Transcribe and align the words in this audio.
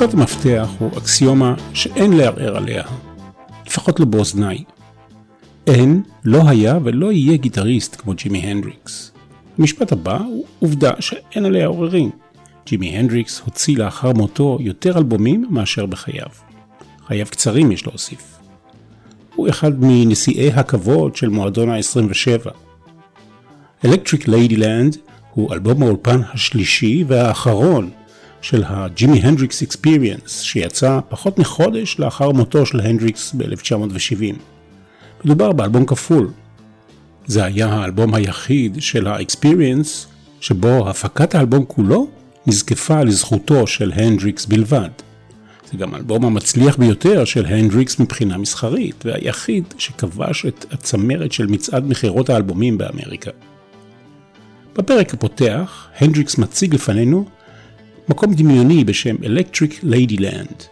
משפט 0.00 0.14
המפתח 0.14 0.68
הוא 0.78 0.98
אקסיומה 0.98 1.54
שאין 1.74 2.12
לערער 2.12 2.56
עליה, 2.56 2.82
לפחות 3.66 4.00
לא 4.00 4.06
באוזניי. 4.06 4.64
אין, 5.66 6.02
לא 6.24 6.48
היה 6.48 6.78
ולא 6.84 7.12
יהיה 7.12 7.36
גיטריסט 7.36 8.00
כמו 8.00 8.12
ג'ימי 8.14 8.38
הנדריקס. 8.38 9.12
המשפט 9.58 9.92
הבא 9.92 10.18
הוא 10.18 10.44
עובדה 10.58 10.90
שאין 11.00 11.44
עליה 11.44 11.66
עוררין. 11.66 12.10
ג'ימי 12.66 12.98
הנדריקס 12.98 13.40
הוציא 13.44 13.76
לאחר 13.76 14.12
מותו 14.12 14.58
יותר 14.60 14.98
אלבומים 14.98 15.46
מאשר 15.50 15.86
בחייו. 15.86 16.28
חייו 17.06 17.26
קצרים 17.26 17.72
יש 17.72 17.86
להוסיף. 17.86 18.38
הוא 19.34 19.48
אחד 19.48 19.72
מנשיאי 19.80 20.52
הכבוד 20.52 21.16
של 21.16 21.28
מועדון 21.28 21.70
ה-27. 21.70 22.50
Electric 23.86 24.26
Ladyland 24.26 24.96
הוא 25.34 25.52
אלבום 25.54 25.82
האולפן 25.82 26.20
השלישי 26.32 27.04
והאחרון 27.06 27.90
של 28.40 28.62
ה 28.66 28.76
Jimi 28.76 29.18
Hendrix 29.18 29.62
Experience, 29.62 30.40
שיצא 30.40 31.00
פחות 31.08 31.38
מחודש 31.38 31.98
לאחר 31.98 32.30
מותו 32.30 32.66
של 32.66 32.80
הנדריקס 32.80 33.34
ב-1970. 33.34 34.34
מדובר 35.24 35.52
באלבום 35.52 35.86
כפול. 35.86 36.30
זה 37.26 37.44
היה 37.44 37.66
האלבום 37.66 38.14
היחיד 38.14 38.76
של 38.80 39.06
ה 39.06 39.14
Experience, 39.14 40.06
שבו 40.40 40.88
הפקת 40.88 41.34
האלבום 41.34 41.64
כולו 41.68 42.08
נזקפה 42.46 43.02
לזכותו 43.02 43.66
של 43.66 43.92
הנדריקס 43.94 44.46
בלבד. 44.46 44.88
זה 45.72 45.78
גם 45.78 45.94
האלבום 45.94 46.24
המצליח 46.24 46.76
ביותר 46.76 47.24
של 47.24 47.46
הנדריקס 47.46 47.98
מבחינה 47.98 48.38
מסחרית, 48.38 49.04
והיחיד 49.04 49.64
שכבש 49.78 50.46
את 50.46 50.66
הצמרת 50.72 51.32
של 51.32 51.46
מצעד 51.46 51.88
מכירות 51.88 52.30
האלבומים 52.30 52.78
באמריקה. 52.78 53.30
בפרק 54.76 55.14
הפותח, 55.14 55.86
הנדריקס 55.98 56.38
מציג 56.38 56.74
לפנינו 56.74 57.24
מקום 58.08 58.34
דמיוני 58.34 58.84
בשם 58.84 59.16
Electric 59.16 59.84
Ladyland. 59.84 60.64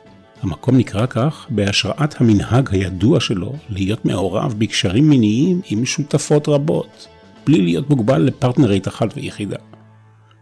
המקום 0.42 0.76
נקרא 0.76 1.06
כך 1.06 1.46
בהשראת 1.50 2.20
המנהג 2.20 2.68
הידוע 2.72 3.20
שלו 3.20 3.54
להיות 3.68 4.04
מעורב 4.04 4.54
בקשרים 4.58 5.08
מיניים 5.08 5.60
עם 5.68 5.84
שותפות 5.84 6.48
רבות, 6.48 7.08
בלי 7.46 7.62
להיות 7.62 7.90
מוגבל 7.90 8.22
לפרטנרית 8.22 8.88
אחת 8.88 9.08
ויחידה. 9.16 9.56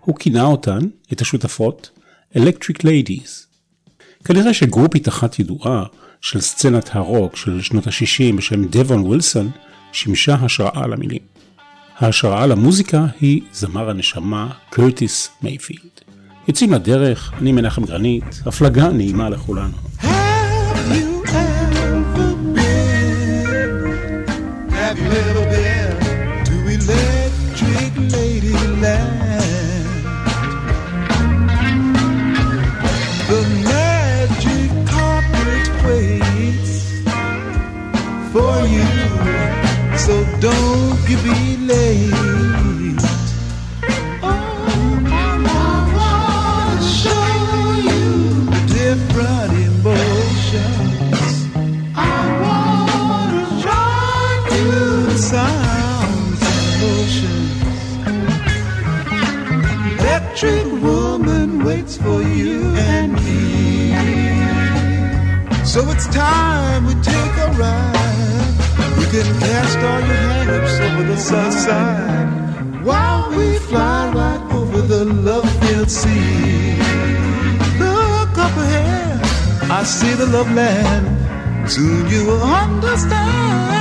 הוא 0.00 0.16
כינה 0.16 0.44
אותן, 0.44 0.78
את 1.12 1.20
השותפות, 1.20 1.90
Electric 2.36 2.78
Ladies. 2.82 3.46
כנראה 4.24 4.54
שגרופית 4.54 5.08
אחת 5.08 5.38
ידועה 5.38 5.84
של 6.20 6.40
סצנת 6.40 6.90
הרוק 6.92 7.36
של 7.36 7.62
שנות 7.62 7.86
ה-60 7.86 8.36
בשם 8.36 8.64
דבון 8.64 9.00
ווילסון 9.00 9.50
שימשה 9.92 10.34
השראה 10.34 10.86
למילים. 10.86 11.22
ההשראה 11.96 12.46
למוזיקה 12.46 13.06
היא 13.20 13.42
זמר 13.52 13.90
הנשמה 13.90 14.50
קרטיס 14.70 15.30
מייפילד. 15.42 16.05
יוצאים 16.48 16.72
לדרך, 16.72 17.32
אני 17.38 17.52
מנחם 17.52 17.84
גרנית, 17.84 18.42
הפלגה 18.46 18.88
נעימה 18.88 19.30
לכולנו. 19.30 21.15
Electric 60.46 60.82
woman 60.82 61.64
waits 61.64 61.96
for 61.96 62.22
you 62.22 62.74
and 62.76 63.12
me. 63.12 63.92
So 65.64 65.80
it's 65.90 66.06
time 66.08 66.86
we 66.86 66.94
take 66.94 67.36
a 67.46 67.50
ride. 67.58 68.54
We 68.98 69.04
can 69.06 69.28
cast 69.40 69.78
all 69.78 70.00
your 70.00 70.22
hang-ups 70.32 70.80
over 70.80 71.02
the 71.02 71.16
side 71.16 72.84
while 72.84 73.30
we 73.30 73.58
fly 73.58 74.12
right 74.12 74.52
over 74.52 74.80
the 74.80 75.04
love-filled 75.04 75.90
sea. 75.90 76.76
Look 77.78 78.38
up 78.38 78.56
ahead, 78.64 79.20
I 79.70 79.82
see 79.84 80.14
the 80.14 80.26
love 80.26 80.52
land. 80.52 81.70
Soon 81.70 82.08
you 82.08 82.24
will 82.26 82.42
understand. 82.42 83.75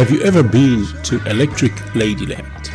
Have 0.00 0.10
you 0.10 0.22
ever 0.22 0.42
been 0.42 0.86
to 1.08 1.20
Electric 1.26 1.74
Ladyland? 1.94 2.70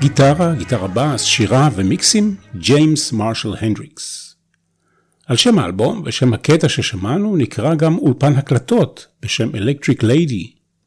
גיטרה, 0.00 0.54
גיטרה 0.54 0.88
בס, 0.88 1.22
שירה 1.22 1.68
ומיקסים, 1.74 2.34
ג'יימס 2.56 3.12
מרשל 3.12 3.54
הנדריקס. 3.60 4.31
על 5.26 5.36
שם 5.36 5.58
האלבום 5.58 6.02
ושם 6.04 6.32
הקטע 6.32 6.68
ששמענו 6.68 7.36
נקרא 7.36 7.74
גם 7.74 7.98
אולפן 7.98 8.32
הקלטות 8.32 9.06
בשם 9.22 9.50
Electric 9.50 10.02
Lady 10.02 10.46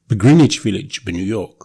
בגריניץ' 0.10 0.62
וילג' 0.66 0.92
בניו 1.06 1.26
יורק. 1.26 1.64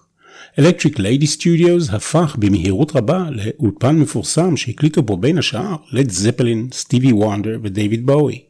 Electric 0.61 0.97
Lady 0.97 1.27
Studios 1.37 1.95
הפך 1.95 2.37
במהירות 2.39 2.97
רבה 2.97 3.25
לאולפן 3.31 3.97
מפורסם 3.97 4.57
שהקליטו 4.57 5.03
בו 5.03 5.17
בין 5.17 5.39
השאר 5.39 5.77
לד 5.93 6.11
זפלין, 6.11 6.69
סטיבי 6.73 7.13
וונדר 7.13 7.59
ודייוויד 7.63 8.07
בואי. 8.07 8.43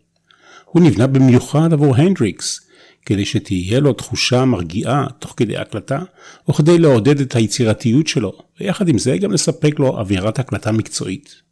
הוא 0.64 0.82
נבנה 0.82 1.06
במיוחד 1.06 1.72
עבור 1.72 1.96
הנדריקס, 1.96 2.60
כדי 3.06 3.24
שתהיה 3.24 3.80
לו 3.80 3.92
תחושה 3.92 4.44
מרגיעה 4.44 5.06
תוך 5.18 5.34
כדי 5.36 5.56
הקלטה, 5.56 6.02
או 6.48 6.54
כדי 6.54 6.78
לעודד 6.78 7.20
את 7.20 7.36
היצירתיות 7.36 8.06
שלו, 8.06 8.32
ויחד 8.60 8.88
עם 8.88 8.98
זה 8.98 9.18
גם 9.18 9.32
לספק 9.32 9.78
לו 9.78 9.98
אווירת 9.98 10.38
הקלטה 10.38 10.72
מקצועית. 10.72 11.49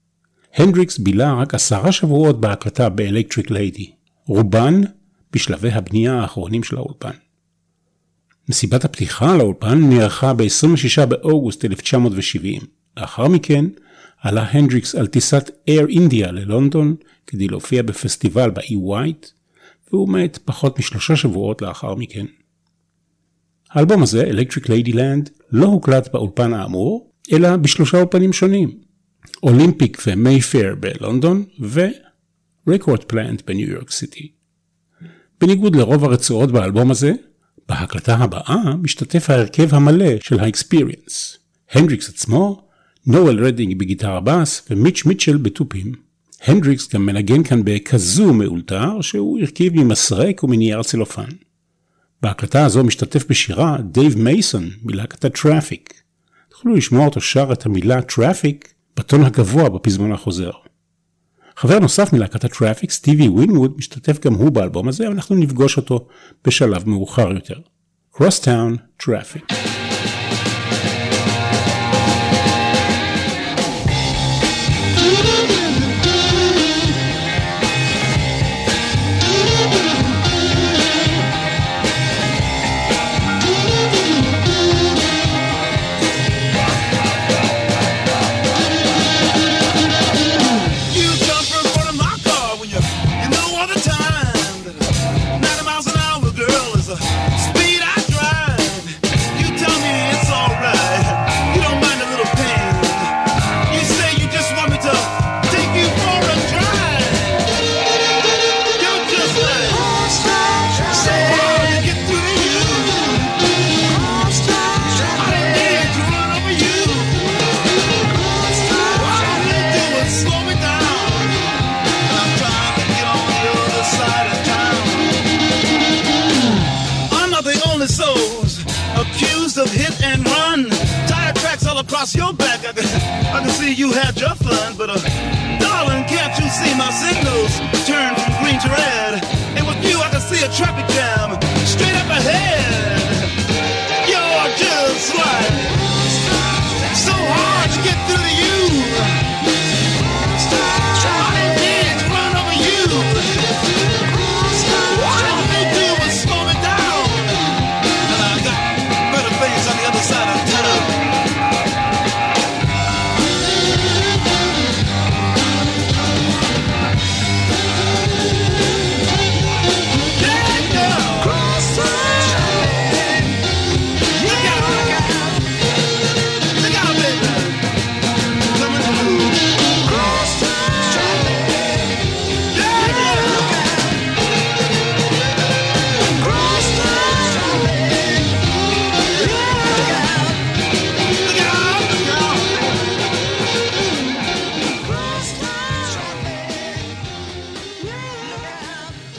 הנדריקס 0.54 0.98
בילה 0.98 1.34
רק 1.34 1.54
עשרה 1.54 1.92
שבועות 1.92 2.40
בהקלטה 2.40 2.88
באלקטריק 2.88 3.50
ליידי, 3.50 3.90
רובן 4.26 4.80
בשלבי 5.32 5.70
הבנייה 5.70 6.14
האחרונים 6.14 6.62
של 6.62 6.76
האולפן. 6.76 7.10
מסיבת 8.48 8.84
הפתיחה 8.84 9.36
לאולפן 9.36 9.78
נערכה 9.78 10.34
ב-26 10.34 11.06
באוגוסט 11.06 11.64
1970. 11.64 12.62
לאחר 12.96 13.28
מכן 13.28 13.64
עלה 14.22 14.46
הנדריקס 14.50 14.94
על 14.94 15.06
טיסת 15.06 15.50
Air 15.70 15.90
India 15.90 16.30
ללונדון 16.30 16.94
כדי 17.26 17.48
להופיע 17.48 17.82
בפסטיבל 17.82 18.50
באי 18.50 18.76
ווייט, 18.76 19.26
והוא 19.92 20.08
מת 20.08 20.38
פחות 20.44 20.78
משלושה 20.78 21.16
שבועות 21.16 21.62
לאחר 21.62 21.94
מכן. 21.94 22.26
האלבום 23.70 24.02
הזה, 24.02 24.30
Electric 24.30 24.64
Ladyland, 24.64 25.30
לא 25.52 25.66
הוקלט 25.66 26.12
באולפן 26.12 26.52
האמור, 26.52 27.10
אלא 27.32 27.56
בשלושה 27.56 27.98
אולפנים 27.98 28.32
שונים. 28.32 28.87
אולימפיק 29.42 30.02
ומייפייר 30.06 30.74
בלונדון 30.80 31.44
ורקורד 32.66 33.04
פלנט 33.04 33.42
בניו 33.46 33.70
יורק 33.70 33.90
סיטי. 33.90 34.32
בניגוד 35.40 35.76
לרוב 35.76 36.04
הרצועות 36.04 36.52
באלבום 36.52 36.90
הזה, 36.90 37.12
בהקלטה 37.68 38.16
הבאה 38.16 38.76
משתתף 38.82 39.30
ההרכב 39.30 39.74
המלא 39.74 40.20
של 40.20 40.40
ה-Experience. 40.40 41.38
הנדריקס 41.72 42.08
עצמו, 42.08 42.68
נואל 43.06 43.44
רדינג 43.44 43.78
בגיטרה 43.78 44.20
בס 44.20 44.62
ומיץ' 44.70 45.04
מיטשל 45.06 45.36
בתופים. 45.36 45.92
הנדריקס 46.42 46.94
גם 46.94 47.06
מנגן 47.06 47.42
כאן 47.42 47.62
בקאזו 47.64 48.32
מאולתר 48.32 49.00
שהוא 49.00 49.40
הרכיב 49.40 49.76
ממסרק 49.76 50.44
ומנייר 50.44 50.82
צלופן. 50.82 51.28
בהקלטה 52.22 52.64
הזו 52.64 52.84
משתתף 52.84 53.24
בשירה 53.28 53.76
דייב 53.82 54.18
מייסון 54.18 54.70
מלהקת 54.82 55.24
הטראפיק. 55.24 55.94
תוכלו 56.48 56.74
לשמוע 56.74 57.04
אותו 57.04 57.20
שר 57.20 57.52
את 57.52 57.66
המילה 57.66 58.02
טראפיק 58.02 58.74
בטון 58.98 59.24
הגבוה 59.24 59.68
בפזמון 59.68 60.12
החוזר. 60.12 60.50
חבר 61.56 61.78
נוסף 61.78 62.12
מלהקת 62.12 62.44
הטראפיק, 62.44 62.90
סטיבי 62.90 63.28
ווינווד, 63.28 63.74
משתתף 63.76 64.26
גם 64.26 64.34
הוא 64.34 64.50
באלבום 64.50 64.88
הזה, 64.88 65.08
ואנחנו 65.08 65.36
נפגוש 65.36 65.76
אותו 65.76 66.06
בשלב 66.44 66.88
מאוחר 66.88 67.32
יותר. 67.32 67.60
Crosstown 68.14 69.02
Traffic. 69.02 69.54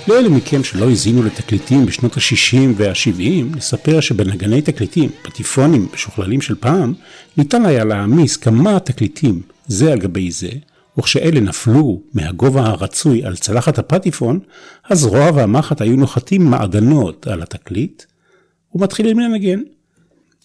לאלה 0.09 0.29
מכם 0.29 0.63
שלא 0.63 0.89
האזינו 0.89 1.23
לתקליטים 1.23 1.85
בשנות 1.85 2.17
ה-60 2.17 2.57
וה-70, 2.75 3.57
נספר 3.57 3.99
שבנגני 3.99 4.61
תקליטים, 4.61 5.09
פטיפונים 5.21 5.87
משוכללים 5.93 6.41
של 6.41 6.55
פעם, 6.55 6.93
ניתן 7.37 7.65
היה 7.65 7.83
להעמיס 7.83 8.37
כמה 8.37 8.79
תקליטים 8.79 9.41
זה 9.67 9.91
על 9.91 9.99
גבי 9.99 10.31
זה, 10.31 10.49
וכשאלה 10.97 11.39
נפלו 11.39 12.01
מהגובה 12.13 12.61
הרצוי 12.61 13.23
על 13.23 13.35
צלחת 13.35 13.79
הפטיפון, 13.79 14.39
הזרוע 14.89 15.31
והמחט 15.35 15.81
היו 15.81 15.95
נוחתים 15.95 16.45
מעדנות 16.45 17.27
על 17.27 17.41
התקליט, 17.41 18.03
ומתחילים 18.75 19.19
לנגן. 19.19 19.59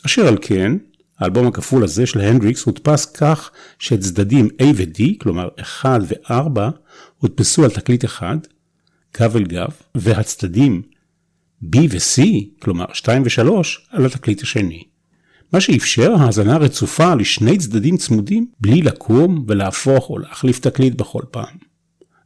אשר 0.06 0.26
על 0.26 0.38
כן, 0.40 0.72
האלבום 1.18 1.46
הכפול 1.46 1.84
הזה 1.84 2.06
של 2.06 2.20
הנדריקס 2.20 2.62
הודפס 2.62 3.06
כך 3.06 3.50
שצדדים 3.78 4.48
A 4.62 4.64
ו-D, 4.74 5.02
כלומר 5.20 5.48
1 5.60 6.00
ו-4, 6.08 6.60
הודפסו 7.18 7.64
על 7.64 7.70
תקליט 7.70 8.04
אחד, 8.04 8.36
גב 9.20 9.36
אל 9.36 9.44
גב, 9.44 9.70
והצדדים 9.94 10.82
B 11.64 11.76
ו-C, 11.90 12.22
כלומר 12.62 12.84
2 12.92 13.22
ו-3, 13.22 13.50
על 13.90 14.06
התקליט 14.06 14.42
השני. 14.42 14.82
מה 15.52 15.60
שאפשר 15.60 16.14
האזנה 16.18 16.56
רצופה 16.56 17.14
לשני 17.14 17.58
צדדים 17.58 17.96
צמודים 17.96 18.46
בלי 18.60 18.82
לקום 18.82 19.44
ולהפוך 19.48 20.10
או 20.10 20.18
להחליף 20.18 20.58
תקליט 20.58 20.94
בכל 20.94 21.22
פעם. 21.30 21.56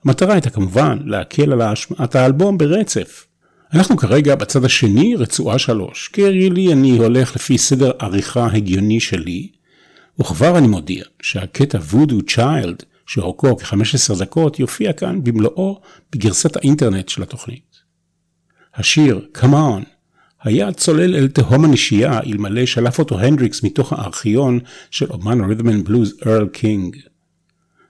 המטרה 0.05 0.33
הייתה 0.33 0.51
כמובן 0.51 0.99
להקל 1.05 1.53
על 1.53 1.61
השמעת 1.63 2.17
האלבום 2.17 2.59
ברצף. 2.59 3.27
אנחנו 3.75 3.97
כרגע 3.97 4.35
בצד 4.35 4.65
השני, 4.65 5.17
רצועה 5.17 5.59
3. 5.59 6.11
כהרגלי 6.13 6.73
אני 6.73 6.99
הולך 6.99 7.37
לפי 7.37 7.59
סדר 7.59 7.91
עריכה 7.99 8.47
הגיוני 8.53 9.01
שלי, 9.01 9.49
וכבר 10.21 10.59
אני 10.59 10.67
מודיע 10.67 11.05
שהקטע 11.23 11.79
Voodoo 11.79 12.23
Child, 12.23 12.83
שאורכו 13.09 13.57
כ-15 13.57 14.19
דקות, 14.19 14.59
יופיע 14.59 14.93
כאן 14.93 15.25
במלואו 15.25 15.81
בגרסת 16.13 16.57
האינטרנט 16.57 17.09
של 17.09 17.23
התוכנית. 17.23 17.77
השיר 18.75 19.27
Come 19.35 19.53
On 19.53 19.85
היה 20.43 20.73
צולל 20.73 21.17
אל 21.17 21.29
תהום 21.29 21.65
הנשייה 21.65 22.21
אלמלא 22.21 22.67
שלף 22.67 22.99
אותו 22.99 23.21
הנדריקס 23.21 23.63
מתוך 23.63 23.93
הארכיון 23.93 24.59
של 24.91 25.07
אומן 25.11 25.41
ה 25.41 25.45
rhythm 25.45 25.72
and 25.72 25.85
blues 25.85 26.15
ארל 26.27 26.49
קינג. 26.49 26.97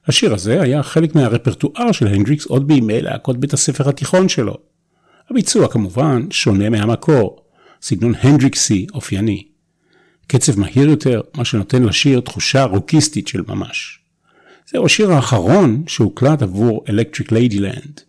השיר 0.07 0.35
הזה 0.35 0.63
היה 0.63 0.83
חלק 0.83 1.15
מהרפרטואר 1.15 1.93
של 1.93 2.07
הנדריקס 2.07 2.47
עוד 2.47 2.69
בימי 2.69 3.01
להקות 3.01 3.41
בית 3.41 3.53
הספר 3.53 3.89
התיכון 3.89 4.29
שלו. 4.29 4.57
הביצוע 5.31 5.69
כמובן 5.69 6.31
שונה 6.31 6.71
מהמקור, 6.71 7.45
סגנון 7.83 8.13
הנדריקסי 8.21 8.87
אופייני. 8.95 9.49
קצב 10.27 10.61
מהיר 10.61 10.89
יותר, 10.89 11.21
מה 11.37 11.45
שנותן 11.45 11.83
לשיר 11.83 12.21
תחושה 12.21 12.65
רוקיסטית 12.65 13.29
של 13.29 13.43
ממש. 13.49 13.98
זהו 14.73 14.87
השיר 14.87 15.13
האחרון 15.13 15.83
שהוקלט 15.87 16.43
עבור 16.43 16.85
Electric 16.87 17.33
Ladyland. 17.33 18.01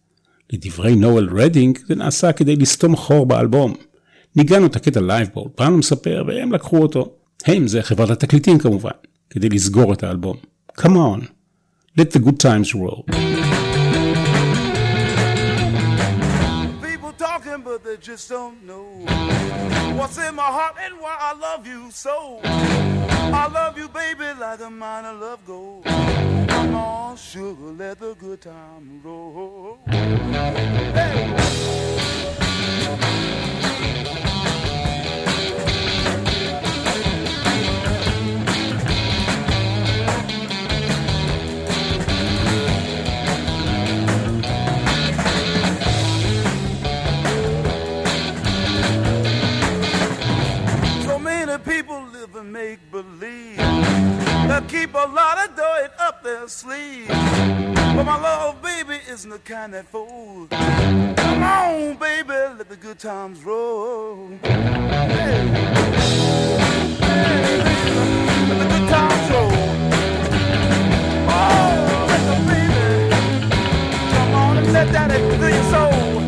לדברי 0.54 0.96
נואל 0.96 1.30
רדינג 1.30 1.78
זה 1.88 1.96
נעשה 1.96 2.32
כדי 2.32 2.56
לסתום 2.56 2.96
חור 2.96 3.26
באלבום. 3.26 3.74
ניגנו 4.36 4.66
את 4.66 4.76
הקטע 4.76 5.02
לייב 5.02 5.30
באולפן, 5.34 5.72
הוא 5.72 5.80
מספר, 5.80 6.24
והם 6.28 6.52
לקחו 6.52 6.78
אותו. 6.78 7.12
הם 7.46 7.68
זה 7.68 7.82
חברת 7.82 8.10
התקליטים 8.10 8.58
כמובן, 8.58 8.90
כדי 9.30 9.50
לסגור 9.50 9.94
את 9.94 10.04
האלבום. 10.04 10.38
Come 10.80 10.84
on, 10.84 11.22
let 12.00 12.18
the 12.18 12.26
good 12.26 12.38
times 12.44 12.76
roll. 12.76 13.16
But 17.82 17.90
they 17.90 17.98
just 17.98 18.30
don't 18.30 18.64
know 18.64 18.84
what's 19.96 20.18
in 20.18 20.36
my 20.36 20.44
heart 20.44 20.76
and 20.82 21.00
why 21.00 21.16
I 21.20 21.34
love 21.34 21.68
you 21.68 21.92
so. 21.92 22.40
I 22.44 23.50
love 23.52 23.78
you, 23.78 23.88
baby, 23.90 24.26
like 24.40 24.62
a 24.62 24.70
mine 24.70 25.06
of 25.06 25.20
love 25.20 25.46
gold. 25.46 25.86
Come 25.86 26.76
on, 26.76 27.18
sugar, 27.18 27.72
let 27.78 28.00
the 28.00 28.16
good 28.16 28.42
time 28.42 29.02
roll. 29.04 29.80
Hey. 29.88 31.99
Keep 54.68 54.94
a 54.94 54.98
lot 54.98 55.50
of 55.50 55.56
dirt 55.56 55.92
up 56.00 56.22
their 56.24 56.48
sleeve. 56.48 57.08
But 57.08 58.04
my 58.04 58.22
love, 58.22 58.62
baby, 58.62 59.00
isn't 59.10 59.30
the 59.30 59.40
kind 59.40 59.74
that 59.74 59.88
folds. 59.88 60.52
Come 60.52 61.44
on, 61.44 61.96
baby, 61.96 62.30
let 62.30 62.70
the 62.70 62.76
good 62.76 63.00
times 63.00 63.44
roll. 63.44 64.30
Let 64.30 64.60
the 68.60 68.68
good 68.70 68.90
times 68.90 69.32
roll. 69.32 69.52
Oh, 71.32 72.06
let 72.10 72.24
the 72.30 72.36
baby 72.48 73.10
come 74.14 74.34
on 74.36 74.58
and 74.58 74.72
let 74.72 74.92
that 74.92 75.12
into 75.12 75.50
your 75.50 75.64
soul. 75.72 76.19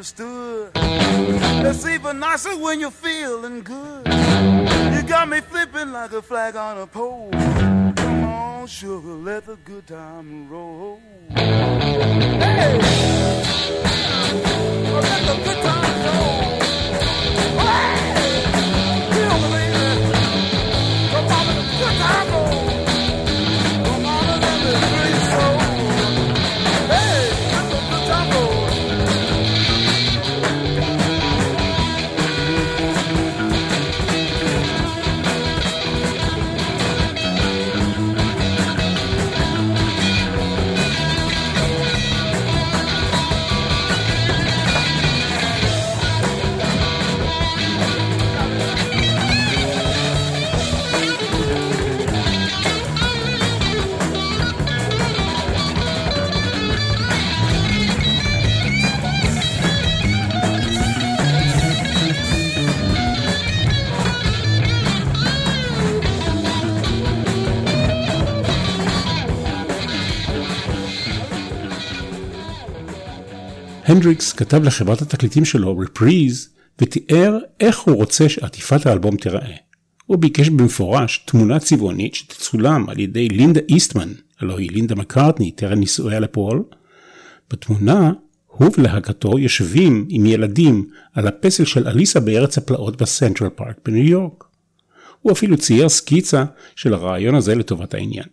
If 0.00 0.06
it's 0.08 0.20
understood. 0.20 0.70
It's 1.66 1.86
even 1.86 2.18
nicer 2.18 2.56
when 2.56 2.80
you're 2.80 2.90
feeling 2.90 3.62
good. 3.62 4.06
You 4.06 5.02
got 5.02 5.28
me 5.28 5.40
flipping 5.40 5.92
like 5.92 6.12
a 6.12 6.22
flag 6.22 6.56
on 6.56 6.78
a 6.78 6.86
pole. 6.86 7.30
Come 7.32 8.24
on, 8.24 8.66
sugar, 8.66 9.08
let 9.08 9.46
the 9.46 9.56
good 9.56 9.86
time 9.86 10.48
roll. 10.48 11.00
Hey! 11.30 12.78
Let 15.06 15.22
the 15.28 15.36
good 15.44 15.62
time 15.62 16.04
roll. 16.06 16.60
Hey! 17.60 18.09
הנדריקס 73.90 74.32
כתב 74.32 74.62
לחברת 74.62 75.02
התקליטים 75.02 75.44
שלו, 75.44 75.78
רפריז, 75.78 76.48
ותיאר 76.78 77.38
איך 77.60 77.78
הוא 77.80 77.96
רוצה 77.96 78.28
שעטיפת 78.28 78.86
האלבום 78.86 79.16
תיראה. 79.16 79.56
הוא 80.06 80.18
ביקש 80.18 80.48
במפורש 80.48 81.24
תמונה 81.26 81.58
צבעונית 81.58 82.14
שתצולם 82.14 82.88
על 82.88 82.98
ידי 82.98 83.28
לינדה 83.28 83.60
איסטמן, 83.68 84.12
הלוא 84.40 84.58
היא 84.58 84.70
לינדה 84.70 84.94
מקארטני, 84.94 85.50
טרם 85.50 85.78
נישואיה 85.78 86.20
לפול. 86.20 86.62
בתמונה, 87.50 88.12
הוא 88.46 88.70
ולהקתו 88.78 89.38
יושבים 89.38 90.06
עם 90.08 90.26
ילדים 90.26 90.88
על 91.14 91.26
הפסל 91.26 91.64
של 91.64 91.88
אליסה 91.88 92.20
בארץ 92.20 92.58
הפלאות 92.58 93.02
בסנטרל 93.02 93.48
פארק 93.48 93.76
בניו 93.84 94.04
יורק. 94.04 94.44
הוא 95.20 95.32
אפילו 95.32 95.56
צייר 95.56 95.88
סקיצה 95.88 96.44
של 96.76 96.94
הרעיון 96.94 97.34
הזה 97.34 97.54
לטובת 97.54 97.94
העניין. 97.94 98.26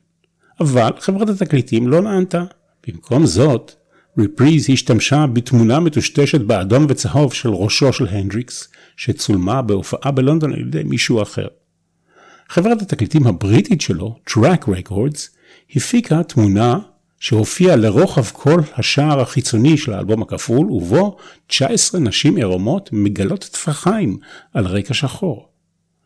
אבל 0.59 0.91
חברת 0.99 1.29
התקליטים 1.29 1.87
לא 1.87 2.01
נענתה. 2.01 2.43
במקום 2.87 3.25
זאת, 3.25 3.71
רפריז 4.17 4.69
השתמשה 4.69 5.25
בתמונה 5.33 5.79
מטושטשת 5.79 6.41
באדום 6.41 6.85
וצהוב 6.89 7.33
של 7.33 7.49
ראשו 7.49 7.93
של 7.93 8.07
הנדריקס, 8.07 8.67
שצולמה 8.97 9.61
בהופעה 9.61 10.11
בלונדון 10.11 10.53
על 10.53 10.59
ידי 10.59 10.83
מישהו 10.83 11.21
אחר. 11.21 11.47
חברת 12.49 12.81
התקליטים 12.81 13.27
הבריטית 13.27 13.81
שלו, 13.81 14.15
Track 14.29 14.67
Records, 14.67 15.19
הפיקה 15.75 16.23
תמונה 16.23 16.79
שהופיעה 17.19 17.75
לרוחב 17.75 18.25
כל 18.25 18.59
השער 18.75 19.19
החיצוני 19.19 19.77
של 19.77 19.93
האלבום 19.93 20.21
הכפול, 20.21 20.71
ובו 20.71 21.17
19 21.47 22.01
נשים 22.01 22.35
עירומות 22.35 22.89
מגלות 22.93 23.43
טפחיים 23.43 24.17
על 24.53 24.65
רקע 24.65 24.93
שחור. 24.93 25.47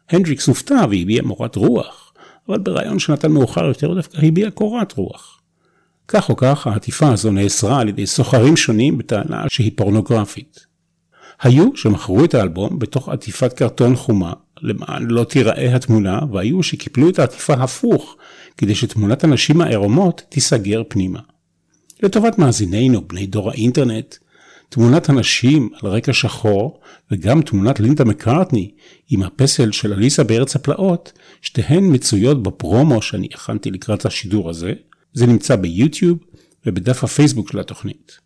הנדריקס 0.10 0.48
הופתע 0.48 0.86
והביע 0.90 1.22
מורת 1.22 1.56
רוח, 1.56 2.14
אבל 2.50 2.60
ברעיון 2.60 3.00
שנתן 3.00 3.32
מאוחר 3.32 3.66
יותר 3.66 3.94
דווקא 3.94 4.18
הביע 4.26 4.52
קורת 4.52 4.94
רוח. 4.94 5.41
כך 6.14 6.30
או 6.30 6.36
כך, 6.36 6.68
העטיפה 6.68 7.14
הזו 7.14 7.32
נאסרה 7.32 7.80
על 7.80 7.90
ידי 7.90 8.08
סוחרים 8.08 8.58
שונים 8.58 8.98
בטענה 8.98 9.44
שהיא 9.50 9.72
פורנוגרפית. 9.76 10.66
היו 11.42 11.70
שמכרו 11.76 12.26
את 12.26 12.34
האלבום 12.34 12.80
בתוך 12.80 13.10
עטיפת 13.10 13.54
קרטון 13.54 13.96
חומה, 13.96 14.34
למען 14.62 15.08
לא 15.08 15.24
תיראה 15.24 15.76
התמונה, 15.76 16.20
והיו 16.32 16.64
שקיפלו 16.64 17.10
את 17.10 17.20
העטיפה 17.20 17.54
הפוך, 17.54 18.16
כדי 18.58 18.76
שתמונת 18.76 19.24
הנשים 19.24 19.62
העירומות 19.62 20.22
תיסגר 20.30 20.84
פנימה. 20.88 21.20
לטובת 22.04 22.38
מאזינינו, 22.38 23.08
בני 23.08 23.26
דור 23.26 23.50
האינטרנט, 23.50 24.16
תמונת 24.70 25.10
הנשים 25.10 25.70
על 25.82 25.90
רקע 25.90 26.14
שחור, 26.14 26.80
וגם 27.12 27.42
תמונת 27.42 27.80
לינדה 27.80 28.04
מקארטני 28.04 28.72
עם 29.10 29.24
הפסל 29.24 29.72
של 29.72 29.94
אליסה 29.94 30.24
בארץ 30.24 30.56
הפלאות, 30.56 31.12
שתיהן 31.42 31.84
מצויות 31.94 32.44
בפרומו 32.44 33.02
שאני 33.02 33.28
הכנתי 33.34 33.72
לקראת 33.72 34.06
השידור 34.06 34.50
הזה, 34.50 34.74
זה 35.14 35.28
נמצא 35.28 35.56
ביוטיוב 35.56 36.18
ובדף 36.66 37.04
הפייסבוק 37.04 37.52
של 37.52 37.60
התוכנית. 37.60 38.18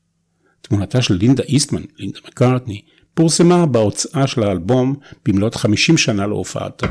תמונתה 0.62 1.02
של 1.02 1.14
לינדה 1.14 1.44
איסטמן, 1.44 1.82
לינדה 1.98 2.20
מקארטני, 2.28 2.82
פורסמה 3.14 3.66
בהוצאה 3.66 4.28
של 4.28 4.44
האלבום 4.44 4.96
במלאת 5.26 5.56
50 5.56 5.98
שנה 5.98 6.28
להופעתו. 6.28 6.88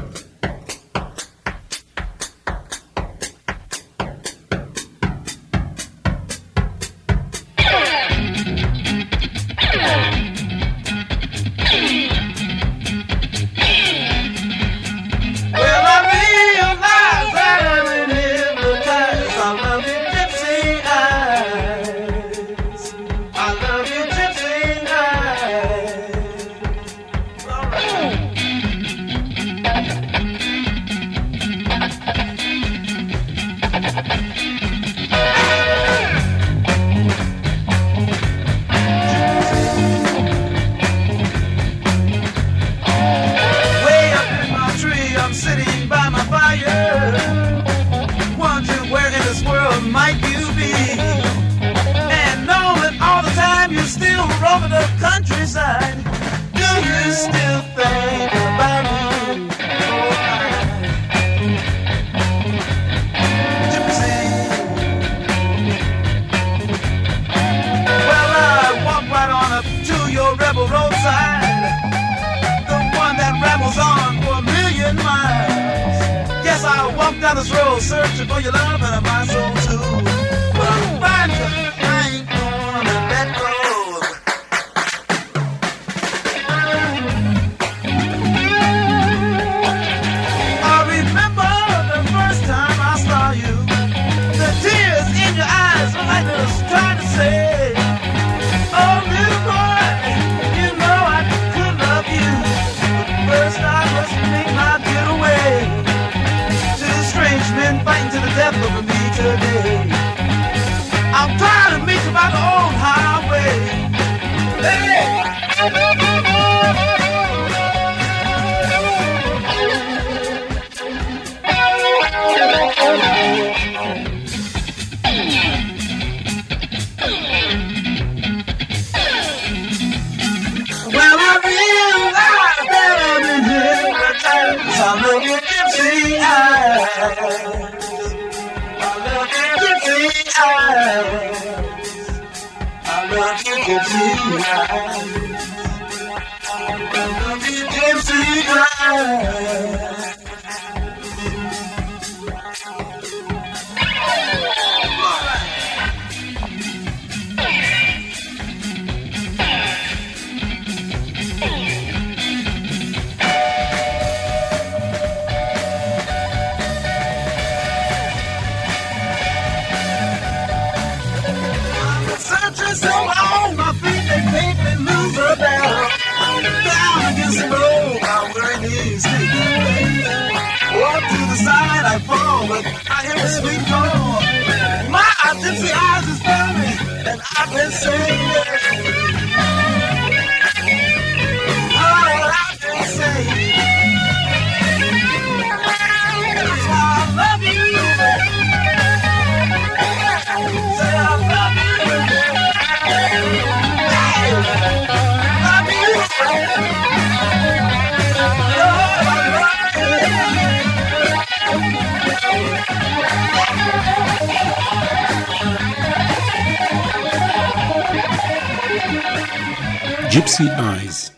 Gypsy 220.39 220.51
Eyes. 220.51 221.11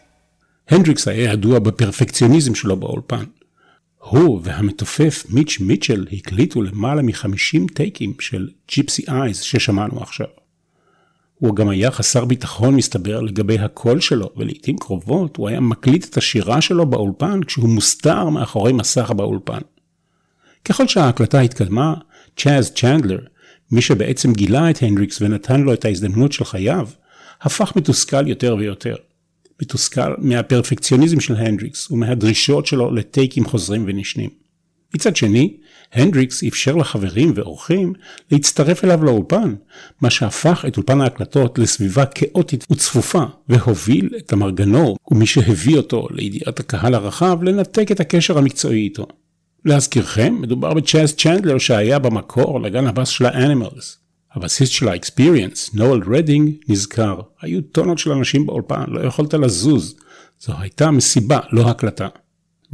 הנדריקס 0.69 1.09
היה 1.09 1.33
ידוע 1.33 1.59
בפרפקציוניזם 1.59 2.55
שלו 2.55 2.77
באולפן. 2.77 3.25
הוא 3.99 4.41
והמתופף 4.45 5.25
מיץ' 5.31 5.59
מיטשל 5.61 6.07
הקליטו 6.13 6.63
למעלה 6.63 7.03
מ-50 7.03 7.75
טייקים 7.75 8.15
של 8.21 8.49
Gypsy 8.69 9.03
Eyes 9.09 9.41
ששמענו 9.41 10.03
עכשיו. 10.03 10.27
הוא 11.35 11.57
גם 11.57 11.69
היה 11.69 11.91
חסר 11.91 12.25
ביטחון 12.25 12.75
מסתבר 12.75 13.21
לגבי 13.21 13.59
הקול 13.59 14.01
שלו, 14.01 14.31
ולעיתים 14.37 14.79
קרובות 14.79 15.37
הוא 15.37 15.49
היה 15.49 15.61
מקליט 15.61 16.05
את 16.05 16.17
השירה 16.17 16.61
שלו 16.61 16.87
באולפן 16.87 17.43
כשהוא 17.43 17.69
מוסתר 17.69 18.29
מאחורי 18.29 18.73
מסך 18.73 19.11
באולפן. 19.11 19.61
ככל 20.65 20.89
שההקלטה 20.89 21.41
התקדמה, 21.41 21.95
צ'אז 22.37 22.73
צ'נדלר, 22.73 23.21
מי 23.73 23.83
שבעצם 23.83 24.33
גילה 24.33 24.71
את 24.71 24.83
הנדריקס 24.83 25.23
ונתן 25.23 25.61
לו 25.61 25.73
את 25.73 25.85
ההזדמנות 25.85 26.33
של 26.33 26.45
חייו, 26.45 26.89
הפך 27.43 27.73
מתוסכל 27.77 28.29
יותר 28.29 28.57
ויותר. 28.59 28.97
מתוסכל 29.63 30.15
מהפרפקציוניזם 30.19 31.21
של 31.21 31.35
הנדריקס 31.35 31.91
ומהדרישות 31.91 32.67
שלו 32.67 32.95
לטייקים 32.95 33.45
חוזרים 33.45 33.85
ונשנים. 33.87 34.31
מצד 34.95 35.17
שני, 35.17 35.57
הנדריקס 35.93 36.45
אפשר 36.45 36.77
לחברים 36.77 37.33
ואורחים 37.35 37.93
להצטרף 38.31 38.85
אליו 38.85 39.05
לאולפן, 39.05 39.55
מה 40.01 40.11
שהפך 40.11 40.65
את 40.69 40.77
אולפן 40.77 41.01
ההקלטות 41.01 41.59
לסביבה 41.59 42.07
כאוטית 42.07 42.67
וצפופה, 42.71 43.23
והוביל 43.49 44.11
את 44.19 44.33
המרגנור 44.33 44.97
ומי 45.11 45.27
שהביא 45.27 45.77
אותו 45.77 46.09
לידיעת 46.11 46.61
הקהל 46.61 46.95
הרחב 46.95 47.43
לנתק 47.43 47.93
את 47.93 48.01
הקשר 48.01 48.39
המקצועי 48.39 48.81
איתו. 48.81 49.07
להזכירכם, 49.65 50.37
מדובר 50.41 50.75
בצ'אז 50.75 51.15
צ'נדלר 51.15 51.59
שהיה 51.59 51.99
במקור 51.99 52.61
לגן 52.61 52.87
הבאס 52.87 53.09
של 53.09 53.27
האנימלס. 53.27 53.99
הבסיסט 54.37 54.73
של 54.73 54.89
האקספיריאנס, 54.89 55.75
נואל 55.75 56.01
רדינג, 56.07 56.51
נזכר. 56.69 57.21
היו 57.41 57.63
טונות 57.63 57.99
של 57.99 58.13
אנשים 58.13 58.47
באולפן, 58.47 58.85
לא 58.89 59.01
יכולת 59.01 59.35
לזוז. 59.35 59.97
זו 60.41 60.53
הייתה 60.59 60.91
מסיבה, 60.91 61.39
לא 61.53 61.71
הקלטה. 61.71 62.09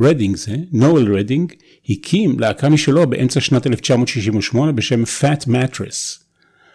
רדינג 0.00 0.36
זה, 0.36 0.56
נואל 0.72 1.16
רדינג, 1.16 1.52
הקים 1.88 2.40
להקה 2.40 2.68
משלו 2.68 3.10
באמצע 3.10 3.40
שנת 3.40 3.66
1968 3.66 4.72
בשם 4.72 5.02
Fat 5.02 5.46
Mattress. 5.46 6.22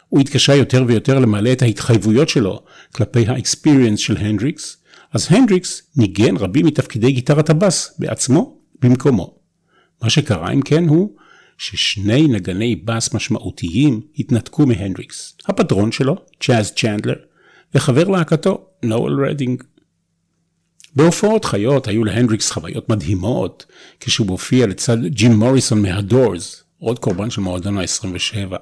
הוא 0.10 0.20
התקשה 0.20 0.56
יותר 0.56 0.84
ויותר 0.88 1.20
למלא 1.20 1.52
את 1.52 1.62
ההתחייבויות 1.62 2.30
שלו 2.30 2.64
כלפי 2.96 3.28
האקספיריאנס 3.28 4.00
של 4.00 4.18
הנדריקס, 4.18 4.78
אז 5.14 5.28
הנדריקס 5.30 5.82
ניגן 5.96 6.38
רבים 6.38 6.66
מתפקידי 6.66 7.12
גיטרת 7.12 7.50
הבאס 7.50 7.96
בעצמו 8.00 8.58
במקומו. 8.82 9.36
מה 10.02 10.10
שקרה 10.10 10.52
אם 10.52 10.62
כן 10.62 10.88
הוא 10.88 11.16
ששני 11.58 12.28
נגני 12.28 12.76
בס 12.76 13.14
משמעותיים 13.14 14.02
התנתקו 14.20 14.66
מהנדריקס, 14.66 15.38
הפטרון 15.46 15.92
שלו, 15.92 16.16
צ'אז 16.40 16.72
צ'נדלר, 16.74 17.16
וחבר 17.76 18.04
להקתו, 18.04 18.66
נואל 18.84 19.26
רדינג. 19.26 19.64
בהופעות 20.96 21.46
חיות 21.46 21.88
היו 21.88 22.04
להנדריקס 22.04 22.52
חוויות 22.52 22.90
מדהימות, 22.90 23.66
כשהוא 24.00 24.28
מופיע 24.28 24.68
לצד 24.68 25.06
ג'ים 25.06 25.32
מוריסון 25.32 25.82
מהדורס, 25.82 26.64
עוד 26.80 27.00
קורבן 27.00 27.30
של 27.30 27.42
מועדון 27.42 27.78
ה-27, 27.78 28.56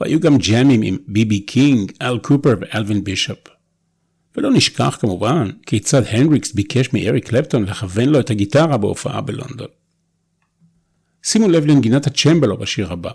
והיו 0.00 0.20
גם 0.20 0.38
ג'אמים 0.38 0.82
עם 0.82 0.96
ביבי 1.06 1.40
קינג, 1.40 1.92
אל 2.02 2.18
קופר 2.18 2.54
ואלווין 2.60 3.04
בישופ. 3.04 3.38
ולא 4.36 4.50
נשכח 4.52 4.98
כמובן 5.00 5.50
כיצד 5.66 6.02
הנדריקס 6.08 6.52
ביקש 6.52 6.92
מאריק 6.92 7.28
קלפטון 7.28 7.64
לכוון 7.64 8.08
לו 8.08 8.20
את 8.20 8.30
הגיטרה 8.30 8.76
בהופעה 8.76 9.20
בלונדון. 9.20 9.68
שימו 11.30 11.48
לב 11.48 11.66
לנגינת 11.66 12.06
הצ'מבלו 12.06 12.56
בשיר 12.56 12.92
הבא. 12.92 13.10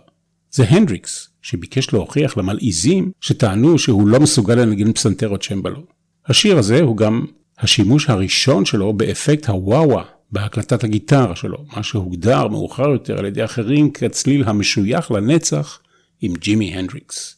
זה 0.52 0.63
הנדריקס, 0.69 1.30
שביקש 1.41 1.93
להוכיח 1.93 2.38
למלעיזים 2.38 3.12
שטענו 3.21 3.80
שהוא 3.80 4.08
לא 4.08 4.19
מסוגל 4.19 4.56
לנגן 4.56 4.93
פסנתר 4.93 5.30
או 5.30 5.38
צ'מבלו. 5.38 5.84
השיר 6.28 6.58
הזה 6.58 6.82
הוא 6.82 6.97
גם 6.97 7.26
השימוש 7.60 8.10
הראשון 8.10 8.65
שלו 8.65 8.93
באפקט 8.93 9.49
הוואווה 9.49 10.04
בהקלטת 10.32 10.84
הגיטרה 10.84 11.36
שלו, 11.36 11.65
מה 11.76 11.84
שהוגדר 11.84 12.47
מאוחר 12.47 12.89
יותר 12.89 13.19
על 13.19 13.26
ידי 13.26 13.45
אחרים 13.45 13.91
כצליל 13.91 14.43
המשוייך 14.45 15.12
לנצח 15.12 15.80
עם 16.21 16.34
ג'ימי 16.34 16.73
הנדריקס. 16.76 17.36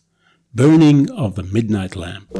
Burning 0.57 1.09
of 1.09 1.39
the 1.39 1.55
Midnight 1.55 1.95
Lamp. 1.95 2.39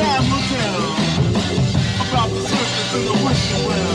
Sam 0.00 0.24
Lutero 0.32 0.86
about 2.08 2.30
the 2.30 2.40
surface 2.40 2.94
and 2.94 3.06
the 3.06 3.12
wishing 3.26 3.66
well. 3.68 3.89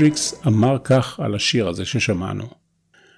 הנדריקס 0.00 0.34
אמר 0.46 0.76
כך 0.84 1.20
על 1.20 1.34
השיר 1.34 1.68
הזה 1.68 1.84
ששמענו: 1.84 2.44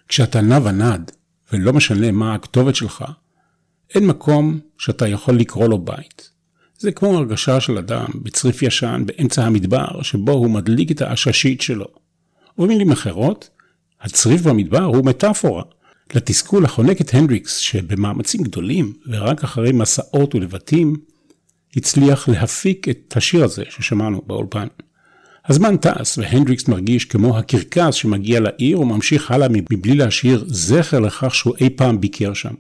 כשאתה 0.08 0.40
נע 0.40 0.58
ונד, 0.64 1.10
ולא 1.52 1.72
משנה 1.72 2.12
מה 2.12 2.34
הכתובת 2.34 2.74
שלך, 2.74 3.04
אין 3.94 4.06
מקום 4.06 4.60
שאתה 4.78 5.08
יכול 5.08 5.38
לקרוא 5.38 5.68
לו 5.68 5.78
בית. 5.78 6.30
זה 6.78 6.92
כמו 6.92 7.16
הרגשה 7.18 7.60
של 7.60 7.78
אדם 7.78 8.06
בצריף 8.14 8.62
ישן 8.62 9.02
באמצע 9.06 9.44
המדבר, 9.44 10.02
שבו 10.02 10.32
הוא 10.32 10.50
מדליק 10.50 10.90
את 10.90 11.02
העששית 11.02 11.60
שלו. 11.60 11.86
ובמילים 12.58 12.92
אחרות, 12.92 13.50
הצריף 14.00 14.42
במדבר 14.42 14.84
הוא 14.84 15.04
מטאפורה 15.04 15.62
לתסכול 16.14 16.64
החונק 16.64 17.00
את 17.00 17.14
הנדריקס, 17.14 17.56
שבמאמצים 17.56 18.42
גדולים 18.42 18.92
ורק 19.06 19.44
אחרי 19.44 19.72
מסעות 19.72 20.34
ולבטים, 20.34 20.96
הצליח 21.76 22.28
להפיק 22.28 22.88
את 22.88 23.16
השיר 23.16 23.44
הזה 23.44 23.62
ששמענו 23.70 24.22
באולפן. 24.26 24.66
הזמן 25.48 25.76
טס 25.76 26.18
והנדריקס 26.18 26.68
מרגיש 26.68 27.04
כמו 27.04 27.38
הקרקס 27.38 27.94
שמגיע 27.94 28.40
לעיר 28.40 28.80
וממשיך 28.80 29.30
הלאה 29.30 29.48
מבלי 29.50 29.94
להשאיר 29.94 30.44
זכר 30.46 31.00
לכך 31.00 31.34
שהוא 31.34 31.54
אי 31.60 31.70
פעם 31.70 32.00
ביקר 32.00 32.34
שם. 32.34 32.54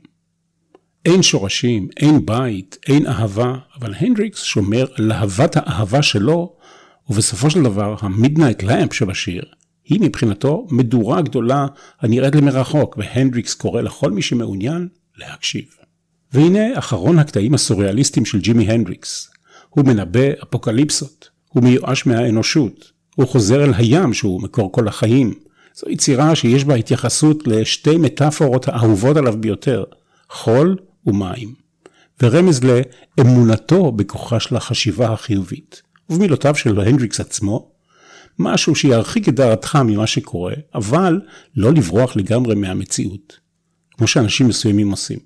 אין 1.04 1.22
שורשים, 1.22 1.88
אין 1.96 2.26
בית, 2.26 2.78
אין 2.88 3.06
אהבה, 3.06 3.54
אבל 3.80 3.94
הנדריקס 3.96 4.42
שומר 4.42 4.86
על 4.94 5.04
להבת 5.04 5.56
האהבה 5.56 6.02
שלו, 6.02 6.56
ובסופו 7.10 7.50
של 7.50 7.62
דבר 7.62 7.96
ה 8.00 8.07
Midnight 8.07 8.62
Lamp 8.62 8.92
שבשיר, 8.92 9.42
היא 9.84 10.00
מבחינתו 10.00 10.66
מדורה 10.70 11.22
גדולה 11.22 11.66
הנראית 12.00 12.34
למרחוק, 12.34 12.98
והנדריקס 12.98 13.54
קורא 13.54 13.80
לכל 13.80 14.10
מי 14.10 14.22
שמעוניין 14.22 14.88
להקשיב. 15.16 15.64
והנה 16.32 16.78
אחרון 16.78 17.18
הקטעים 17.18 17.54
הסוריאליסטיים 17.54 18.26
של 18.26 18.40
ג'ימי 18.40 18.70
הנדריקס. 18.70 19.30
הוא 19.68 19.84
מנבא 19.84 20.42
אפוקליפסות, 20.42 21.31
הוא 21.52 21.64
מיואש 21.64 22.06
מהאנושות, 22.06 22.92
הוא 23.14 23.28
חוזר 23.28 23.64
אל 23.64 23.74
הים 23.74 24.14
שהוא 24.14 24.42
מקור 24.42 24.72
כל 24.72 24.88
החיים. 24.88 25.34
זו 25.74 25.90
יצירה 25.90 26.34
שיש 26.34 26.64
בה 26.64 26.74
התייחסות 26.74 27.46
לשתי 27.46 27.96
מטאפורות 27.96 28.68
האהובות 28.68 29.16
עליו 29.16 29.34
ביותר, 29.40 29.84
חול 30.30 30.76
ומים, 31.06 31.54
ורמז 32.22 32.60
לאמונתו 33.18 33.92
בכוחה 33.92 34.40
של 34.40 34.56
החשיבה 34.56 35.12
החיובית. 35.12 35.82
ובמילותיו 36.10 36.54
של 36.54 36.80
הנדריקס 36.80 37.20
עצמו, 37.20 37.70
משהו 38.38 38.74
שירחיק 38.74 39.28
את 39.28 39.34
דעתך 39.34 39.78
ממה 39.84 40.06
שקורה, 40.06 40.54
אבל 40.74 41.20
לא 41.56 41.72
לברוח 41.72 42.16
לגמרי 42.16 42.54
מהמציאות, 42.54 43.38
כמו 43.90 44.06
שאנשים 44.06 44.48
מסוימים 44.48 44.90
עושים. 44.90 45.18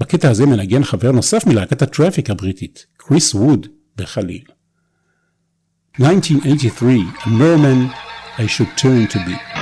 בקטע 0.00 0.30
הזה 0.30 0.46
מנגן 0.46 0.84
חבר 0.84 1.12
נוסף 1.12 1.46
מלהקת 1.46 1.82
הטראפיק 1.82 2.30
הבריטית, 2.30 2.86
קריס 2.96 3.34
ווד, 3.34 3.66
בחליל. 3.96 4.42
1983, 6.00 7.12
A 7.26 7.28
Merman 7.28 7.92
I 8.38 8.46
Should 8.46 8.74
Turn 8.78 9.06
to 9.08 9.18
Be. 9.26 9.59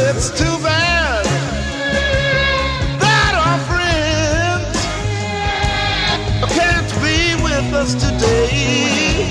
it's 0.00 0.30
too 0.30 0.56
bad 0.62 1.24
that 3.00 3.34
our 3.34 3.58
friends 3.68 4.76
can't 6.54 6.90
be 7.02 7.34
with 7.42 7.74
us 7.74 7.94
today. 7.94 9.26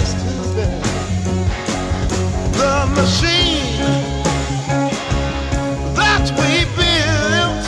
It's 0.00 0.14
too 0.22 0.42
bad. 0.56 0.82
The 2.60 2.76
machine 3.00 3.78
that 5.94 6.26
we 6.38 6.52
built 6.78 7.64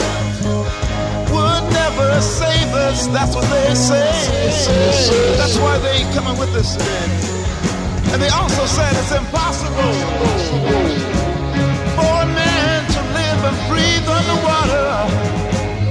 would 1.31 1.63
never 1.71 2.21
save 2.21 2.73
us. 2.73 3.07
That's 3.07 3.35
what 3.35 3.47
they 3.49 3.73
say. 3.75 4.11
That's 5.37 5.57
why 5.57 5.77
they 5.79 6.03
coming 6.13 6.37
with 6.37 6.53
us 6.55 6.75
today. 6.75 7.09
And 8.13 8.21
they 8.21 8.29
also 8.29 8.65
said 8.65 8.93
it's 8.95 9.11
impossible 9.11 9.93
breathe 13.77 14.09
underwater 14.09 14.89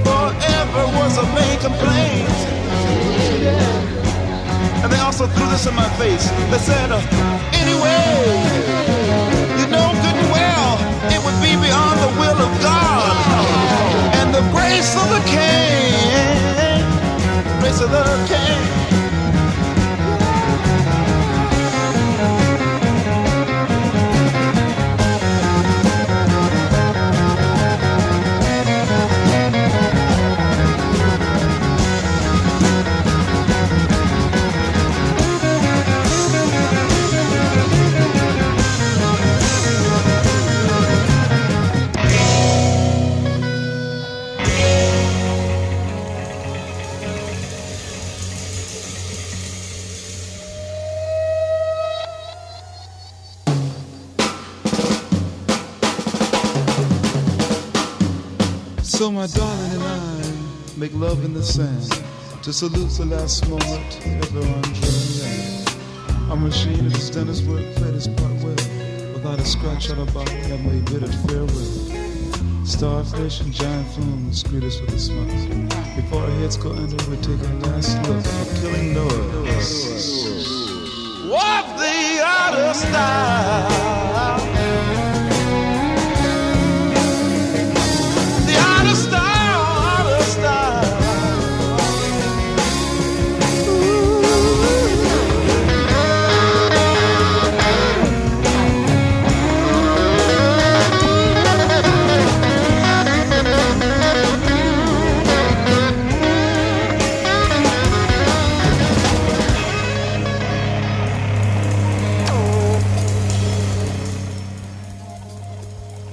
forever 0.03 0.83
was 0.99 1.13
a 1.23 1.27
main 1.39 1.57
complaint. 1.63 2.37
And 4.83 4.91
they 4.91 4.99
also 4.99 5.25
threw 5.27 5.47
this 5.47 5.65
in 5.65 5.75
my 5.75 5.89
face. 5.95 6.27
They 6.51 6.61
said, 6.69 6.91
uh, 6.91 6.99
anyway, 7.63 8.03
you 9.59 9.67
know 9.71 9.87
good 10.03 10.17
and 10.23 10.31
well 10.35 10.71
it 11.15 11.19
would 11.23 11.39
be 11.47 11.53
beyond 11.55 11.97
the 12.05 12.11
will 12.19 12.39
of 12.47 12.53
God 12.61 13.15
and 14.19 14.27
the 14.35 14.43
grace 14.51 14.91
of 15.01 15.07
the 15.15 15.23
King 15.31 16.27
grace 17.59 17.81
of 17.81 17.91
the 17.91 18.05
King. 18.27 18.76
My 59.27 59.39
darling 59.39 59.71
and 59.71 59.83
I 59.83 60.77
make 60.77 60.93
love 60.93 61.25
in 61.25 61.33
the 61.33 61.43
sand 61.43 62.03
to 62.43 62.53
salute 62.53 62.89
the 62.91 63.05
last 63.05 63.47
moment 63.49 63.99
ever 64.05 64.39
on 64.39 64.63
Trinidad. 64.63 66.31
A 66.31 66.35
machinist 66.35 67.13
done 67.13 67.27
his 67.27 67.43
work, 67.43 67.63
played 67.75 67.93
his 67.93 68.07
part 68.07 68.33
well. 68.43 68.55
Without 69.13 69.39
a 69.39 69.45
scratch 69.45 69.89
on 69.89 69.99
a 69.99 70.11
body, 70.11 70.31
Emily 70.51 70.81
bid 70.81 71.03
it 71.03 71.13
farewell. 71.27 72.65
Starfish 72.65 73.41
and 73.41 73.53
giant 73.53 73.87
flumes 73.89 74.43
greet 74.43 74.63
us 74.63 74.79
with 74.81 74.93
a 74.93 74.99
smile. 74.99 75.95
Before 75.95 76.21
our 76.21 76.31
heads 76.39 76.57
go 76.57 76.71
under, 76.71 77.03
we 77.09 77.17
take 77.17 77.41
a 77.41 77.53
last 77.67 77.97
look 78.07 78.25
at 78.25 78.47
killing 78.61 78.93
noise. 78.93 80.27
Walk 81.29 81.77
the 81.77 82.21
outer 82.23 82.73
style. 82.73 84.06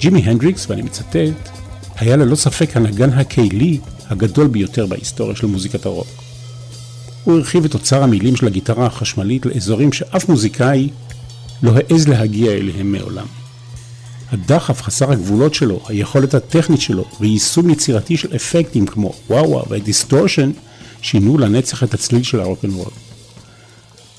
ג'ימי 0.05 0.21
הנדריקס, 0.21 0.67
ואני 0.71 0.83
מצטט, 0.83 1.49
היה 1.97 2.17
ללא 2.17 2.37
ספק 2.37 2.77
הנגן 2.77 3.11
הכלי 3.11 3.79
הגדול 4.09 4.47
ביותר 4.47 4.87
בהיסטוריה 4.87 5.37
של 5.37 5.47
מוזיקת 5.47 5.87
הרוק. 5.87 6.07
הוא 7.25 7.35
הרחיב 7.35 7.64
את 7.64 7.75
אוצר 7.75 8.03
המילים 8.03 8.37
של 8.37 8.47
הגיטרה 8.47 8.87
החשמלית 8.87 9.47
לאזורים 9.47 9.93
שאף 9.93 10.29
מוזיקאי 10.29 10.88
לא 11.62 11.73
העז 11.77 12.09
להגיע 12.09 12.53
אליהם 12.53 12.93
מעולם. 12.93 13.27
הדחף 14.33 14.83
חסר 14.83 15.12
הגבולות 15.12 15.55
שלו, 15.55 15.81
היכולת 15.88 16.35
הטכנית 16.35 16.81
שלו 16.81 17.05
ויישום 17.21 17.71
יצירתי 17.71 18.17
של 18.17 18.37
אפקטים 18.37 18.87
כמו 18.87 19.12
wah-wah 19.31 19.62
ו 19.70 19.78
distortion 19.78 20.51
שינו 21.03 21.38
לנצח 21.38 21.83
את 21.83 21.95
הצליל 21.95 22.23
של 22.23 22.40
הרוקנרול. 22.40 22.90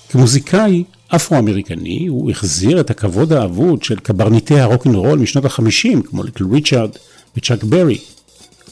כמוזיקאי 0.09 0.83
אפרו-אמריקני 1.07 2.07
הוא 2.07 2.31
החזיר 2.31 2.79
את 2.79 2.89
הכבוד 2.89 3.33
האבוד 3.33 3.83
של 3.83 3.99
קברניטי 3.99 4.59
הרוקנרול 4.59 5.19
משנות 5.19 5.45
החמישים 5.45 6.01
כמו 6.01 6.23
ליטל 6.23 6.45
ריצ'ארד 6.51 6.89
וצ'אק 7.37 7.63
ברי. 7.63 7.97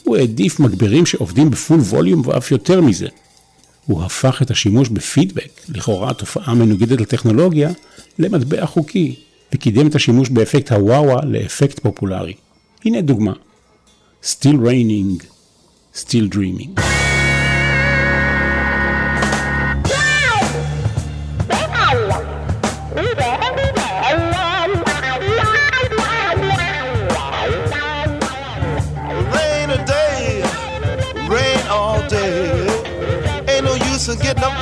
הוא 0.04 0.16
העדיף 0.16 0.60
מגברים 0.60 1.06
שעובדים 1.06 1.50
בפול 1.50 1.80
ווליום 1.80 2.22
ואף 2.26 2.50
יותר 2.50 2.80
מזה. 2.80 3.08
הוא 3.86 4.02
הפך 4.02 4.42
את 4.42 4.50
השימוש 4.50 4.88
בפידבק, 4.88 5.60
לכאורה 5.68 6.14
תופעה 6.14 6.54
מנוגדת 6.54 7.00
לטכנולוגיה, 7.00 7.70
למטבע 8.18 8.66
חוקי, 8.66 9.14
וקידם 9.54 9.86
את 9.86 9.94
השימוש 9.94 10.28
באפקט 10.28 10.72
הוואווה 10.72 11.24
לאפקט 11.24 11.78
פופולרי. 11.78 12.34
הנה 12.84 13.00
דוגמה. 13.00 13.32
Still 14.22 14.56
raining, 14.64 15.24
still 15.94 16.34
dreaming. 16.34 17.03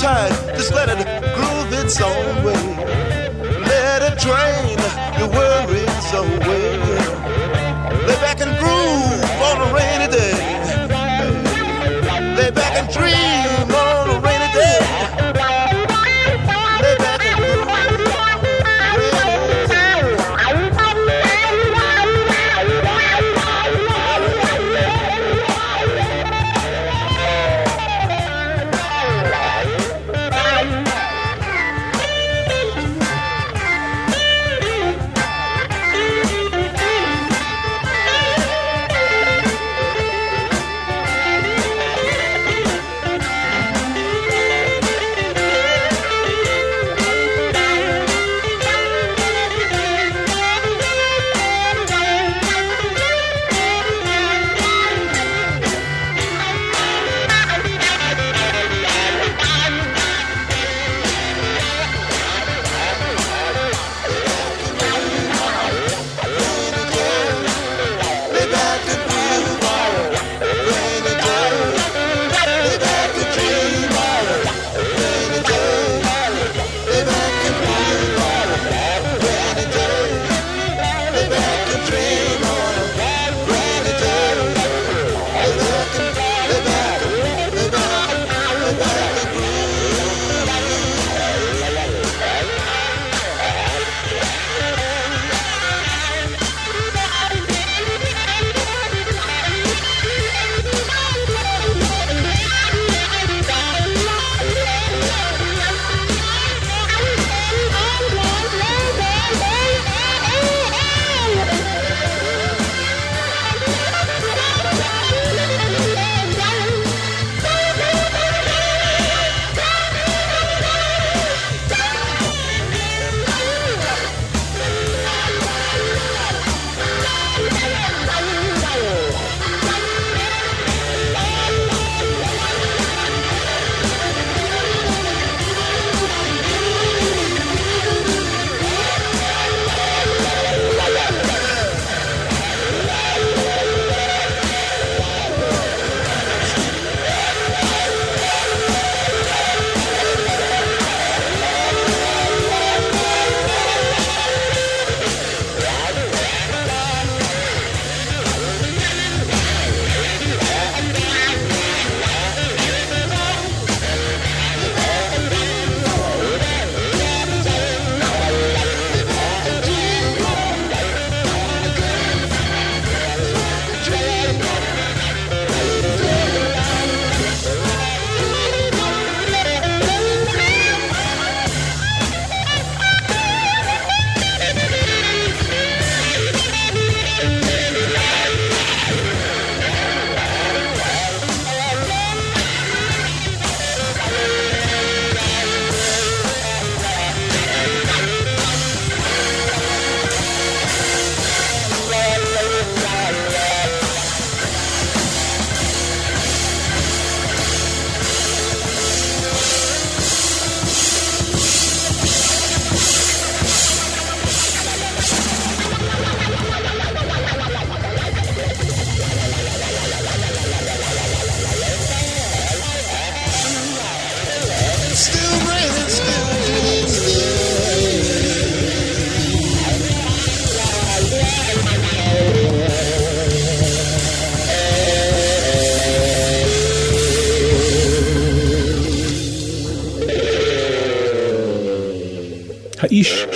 Uptight. 0.03 0.57
Just 0.57 0.73
let 0.75 0.89
it 0.89 0.99
groove 1.35 1.73
its 1.73 2.01
own 2.01 2.45
way. 2.45 2.63
Let 3.67 4.03
it 4.03 4.19
drain 4.19 4.79
your 5.19 5.29
worries 5.29 6.13
away. 6.13 6.79
Lay 8.07 8.17
back 8.21 8.41
and 8.41 8.57
groove 8.59 9.41
on 9.49 9.61
a 9.61 9.75
rainy 9.75 10.09
day. 10.11 10.35
Lay 12.37 12.51
back 12.51 12.75
and 12.77 12.89
dream 12.93 13.82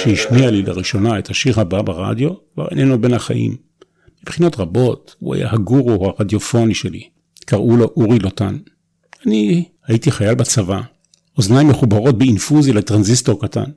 שהשמיע 0.06 0.50
לי 0.50 0.62
לראשונה 0.62 1.18
את 1.18 1.30
השיר 1.30 1.60
הבא 1.60 1.82
ברדיו 1.82 2.30
כבר 2.54 2.68
איננו 2.70 3.00
בין 3.00 3.14
החיים. 3.14 3.56
מבחינות 4.22 4.58
רבות 4.58 5.16
הוא 5.18 5.34
היה 5.34 5.52
הגורו 5.52 6.06
הרדיופוני 6.06 6.74
שלי. 6.74 7.08
קראו 7.46 7.76
לו 7.76 7.84
אורי 7.96 8.18
לוטן. 8.18 8.58
אני 9.26 9.64
הייתי 9.86 10.10
חייל 10.10 10.34
בצבא, 10.34 10.80
אוזניים 11.36 11.68
מחוברות 11.68 12.18
באינפוזיה 12.18 12.74
לטרנזיסטור 12.74 13.40
קטן. 13.46 13.70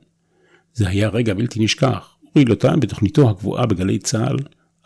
זה 0.74 0.88
היה 0.88 1.08
רגע 1.08 1.34
בלתי 1.34 1.64
נשכח. 1.64 2.16
אורי 2.26 2.44
לוטן 2.44 2.80
בתוכניתו 2.80 3.30
הקבועה 3.30 3.66
בגלי 3.66 3.98
צה"ל 3.98 4.36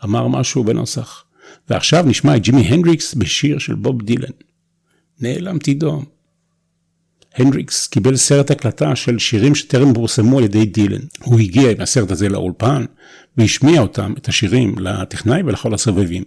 אמר 0.03 0.27
משהו 0.27 0.63
בנוסח, 0.63 1.25
ועכשיו 1.69 2.05
נשמע 2.07 2.35
את 2.35 2.41
ג'ימי 2.41 2.61
הנדריקס 2.61 3.13
בשיר 3.13 3.57
של 3.57 3.75
בוב 3.75 4.01
דילן. 4.01 4.31
נעלמתי 5.19 5.73
דום. 5.73 6.14
הנדריקס 7.35 7.87
קיבל 7.87 8.15
סרט 8.15 8.51
הקלטה 8.51 8.95
של 8.95 9.19
שירים 9.19 9.55
שטרם 9.55 9.93
פורסמו 9.93 10.37
על 10.37 10.43
ידי 10.43 10.65
דילן. 10.65 11.01
הוא 11.23 11.39
הגיע 11.39 11.71
עם 11.71 11.81
הסרט 11.81 12.11
הזה 12.11 12.29
לאולפן 12.29 12.85
והשמיע 13.37 13.81
אותם, 13.81 14.13
את 14.17 14.27
השירים, 14.27 14.75
לטכנאי 14.79 15.41
ולכל 15.45 15.73
הסובבים. 15.73 16.23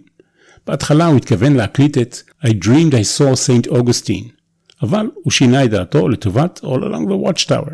בהתחלה 0.67 1.05
הוא 1.05 1.17
התכוון 1.17 1.55
להקליט 1.55 1.97
את 1.97 2.17
I 2.45 2.49
Dreamed 2.49 2.91
I 2.91 3.19
Saw 3.19 3.33
St. 3.47 3.71
Augustine, 3.71 4.29
אבל 4.81 5.09
הוא 5.13 5.31
שינה 5.31 5.63
את 5.63 5.69
דעתו 5.69 6.09
לטובת 6.09 6.59
All 6.63 6.67
Along 6.67 7.09
the 7.09 7.27
Watchtower. 7.27 7.73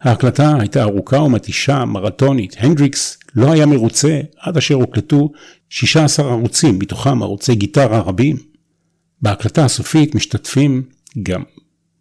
ההקלטה 0.00 0.56
הייתה 0.60 0.82
ארוכה 0.82 1.16
ומתישה, 1.16 1.84
מרתונית. 1.84 2.56
הנדריקס 2.58 3.18
לא 3.34 3.52
היה 3.52 3.66
מרוצה 3.66 4.20
עד 4.38 4.56
אשר 4.56 4.74
הוקלטו 4.74 5.32
16 5.68 6.30
ערוצים, 6.30 6.78
מתוכם 6.78 7.22
ערוצי 7.22 7.54
גיטרה 7.54 8.00
רבים. 8.00 8.36
בהקלטה 9.22 9.64
הסופית 9.64 10.14
משתתפים 10.14 10.82
גם 11.22 11.42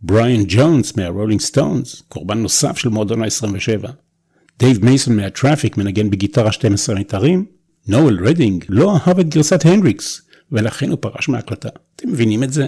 בריאן 0.06 0.44
ג'ונס 0.48 0.98
מהרולינג 0.98 1.42
סטונס, 1.42 2.04
קורבן 2.10 2.38
נוסף 2.38 2.78
של 2.78 2.90
מועדון 2.90 3.24
ה-27. 3.24 3.88
דייב 4.60 4.86
מייסון 4.86 5.16
מהטראפיק 5.16 5.78
מנגן 5.78 6.10
בגיטרה 6.10 6.52
12 6.52 6.96
מיתרים. 6.96 7.46
נואל 7.88 8.28
רדינג 8.28 8.66
לא 8.70 8.98
אהב 8.98 9.20
את 9.20 9.30
גרסת 9.30 9.66
הנדריקס, 9.66 10.22
ולכן 10.52 10.90
הוא 10.90 10.98
פרש 11.02 11.30
מההקלטה. 11.30 11.70
אתם 11.96 12.10
מבינים 12.10 12.44
את 12.44 12.54
זה? 12.54 12.68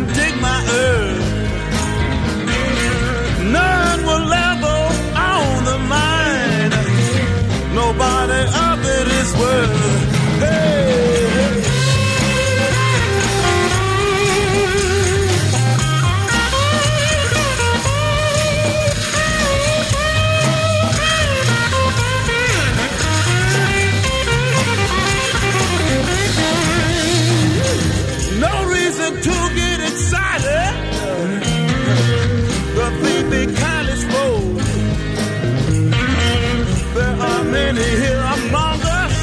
many 37.73 37.89
here 38.03 38.23
among 38.37 38.81
us 38.81 39.13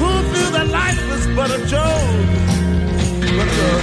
who 0.00 0.10
feel 0.32 0.50
that 0.56 0.68
life 0.68 1.02
is 1.16 1.26
but 1.36 1.50
a 1.50 1.60
joke. 1.74 2.18
But, 3.38 3.50
uh, 3.66 3.80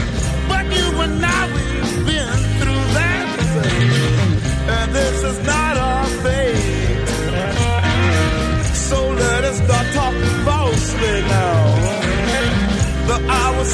but 0.51 0.65
you 0.77 0.87
and 1.05 1.25
I, 1.25 1.41
we've 1.53 2.05
been 2.05 2.39
through 2.59 2.83
that. 2.97 3.25
And 4.75 4.87
this 4.93 5.17
is 5.23 5.37
not 5.45 5.77
our 5.77 6.05
fate. 6.23 7.07
So 8.89 8.97
let 9.09 9.43
us 9.43 9.57
start 9.57 9.87
talking 9.93 10.35
falsely 10.45 11.21
now. 11.35 11.59
The 13.07 13.17
hour's 13.27 13.73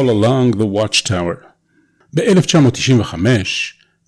All 0.00 0.08
Along 0.08 0.56
the 0.60 0.66
Watchtower. 0.78 1.36
ב-1995 2.14 3.14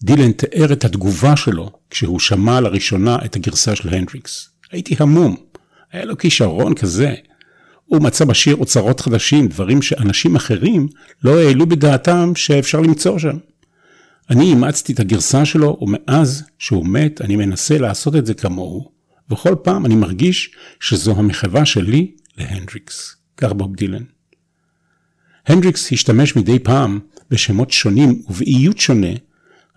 דילן 0.03 0.33
תיאר 0.33 0.73
את 0.73 0.85
התגובה 0.85 1.37
שלו 1.37 1.71
כשהוא 1.91 2.21
שמע 2.21 2.61
לראשונה 2.61 3.19
את 3.25 3.37
הגרסה 3.37 3.77
של 3.77 3.89
הנדריקס. 3.89 4.49
הייתי 4.71 4.95
המום, 4.99 5.37
היה 5.93 6.05
לו 6.05 6.19
כישרון 6.19 6.75
כזה. 6.75 7.15
הוא 7.85 8.03
מצא 8.03 8.25
בשיר 8.25 8.57
אוצרות 8.57 9.01
חדשים, 9.01 9.49
דברים 9.49 9.83
שאנשים 9.83 10.37
אחרים 10.37 10.89
לא 11.25 11.39
העלו 11.39 11.67
בדעתם 11.67 12.33
שאפשר 12.37 12.81
למצוא 12.81 13.19
שם. 13.19 13.37
אני 14.31 14.45
אימצתי 14.45 14.93
את 14.93 15.01
הגרסה 15.01 15.45
שלו, 15.45 15.79
ומאז 15.81 16.45
שהוא 16.59 16.87
מת, 16.87 17.21
אני 17.21 17.37
מנסה 17.37 17.79
לעשות 17.79 18.17
את 18.17 18.27
זה 18.27 18.35
כמוהו, 18.35 18.91
וכל 19.31 19.55
פעם 19.63 19.87
אני 19.87 19.95
מרגיש 19.95 20.55
שזו 20.81 21.13
המחווה 21.17 21.65
שלי 21.67 22.11
להנדריקס. 22.39 23.17
כך 23.37 23.53
בוב 23.53 23.77
דילן. 23.77 24.03
הנדריקס 25.47 25.93
השתמש 25.93 26.37
מדי 26.37 26.59
פעם 26.59 27.01
בשמות 27.31 27.71
שונים 27.71 28.23
ובאיות 28.29 28.79
שונה 28.79 29.13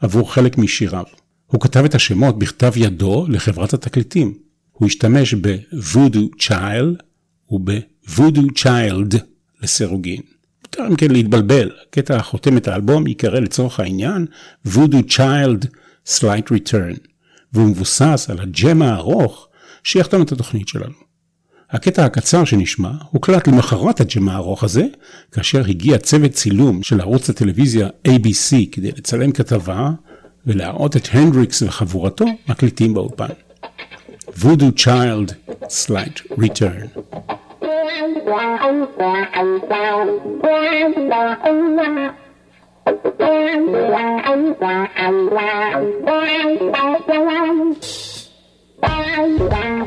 עבור 0.02 0.34
חלק 0.34 0.58
משיריו. 0.58 1.04
הוא 1.46 1.62
כתב 1.62 1.86
את 1.86 1.96
השמות 1.96 2.40
בכתב 2.40 2.74
ידו 2.76 3.26
לחברת 3.30 3.74
התקליטים. 3.74 4.34
הוא 4.72 4.88
השתמש 4.88 5.34
ב-Voodoo 5.34 6.44
Child 6.44 7.04
וב-Voodoo 7.52 8.64
Child 8.64 9.18
לסירוגין. 9.62 10.22
מותר 10.62 10.88
אם 10.88 10.96
כן 10.96 11.12
להתבלבל, 11.12 11.72
הקטע 11.88 12.16
החותם 12.16 12.58
את 12.58 12.68
האלבום 12.68 13.08
ייקרא 13.08 13.40
לצורך 13.40 13.80
העניין 13.80 14.26
Voodoo 14.68 15.12
Child 15.12 15.68
Slight 16.08 16.52
Return, 16.52 16.98
והוא 17.54 17.68
מבוסס 17.68 18.28
על 18.30 18.40
הג'ם 18.40 18.82
הארוך 18.82 19.48
שיחתום 19.84 20.22
את 20.22 20.32
התוכנית 20.32 20.68
שלנו. 20.68 21.05
הקטע 21.72 22.06
הקצר 22.06 22.46
שנשמע 22.46 22.90
הוקלט 23.12 23.48
למחרת 23.48 24.02
הג'ם 24.02 24.30
הארוך 24.30 24.64
הזה, 24.64 24.84
כאשר 25.32 25.62
הגיע 25.68 25.98
צוות 25.98 26.32
צילום 26.32 26.84
של 26.84 27.02
ערוץ 27.02 27.30
הטלוויזיה 27.30 27.88
ABC 28.08 28.56
כדי 28.72 28.92
לצלם 28.92 29.32
כתבה 29.32 29.90
ולהראות 30.46 30.96
את 30.96 31.08
הנדריקס 31.12 31.62
וחבורתו 31.62 32.26
מקליטים 32.50 32.94
באולפן. 32.94 33.28
Voodoo 34.28 34.72
Child 34.72 35.36
Slight 35.70 36.18
Return. 36.38 36.90
Well, 48.82 49.85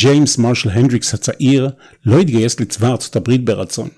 ג'יימס 0.00 0.38
מרשל 0.38 0.70
הנדריקס 0.70 1.14
הצעיר 1.14 1.70
לא 2.06 2.18
התגייס 2.18 2.60
לצבא 2.60 2.88
ארצות 2.88 3.16
הברית 3.16 3.44
ברצון. 3.44 3.88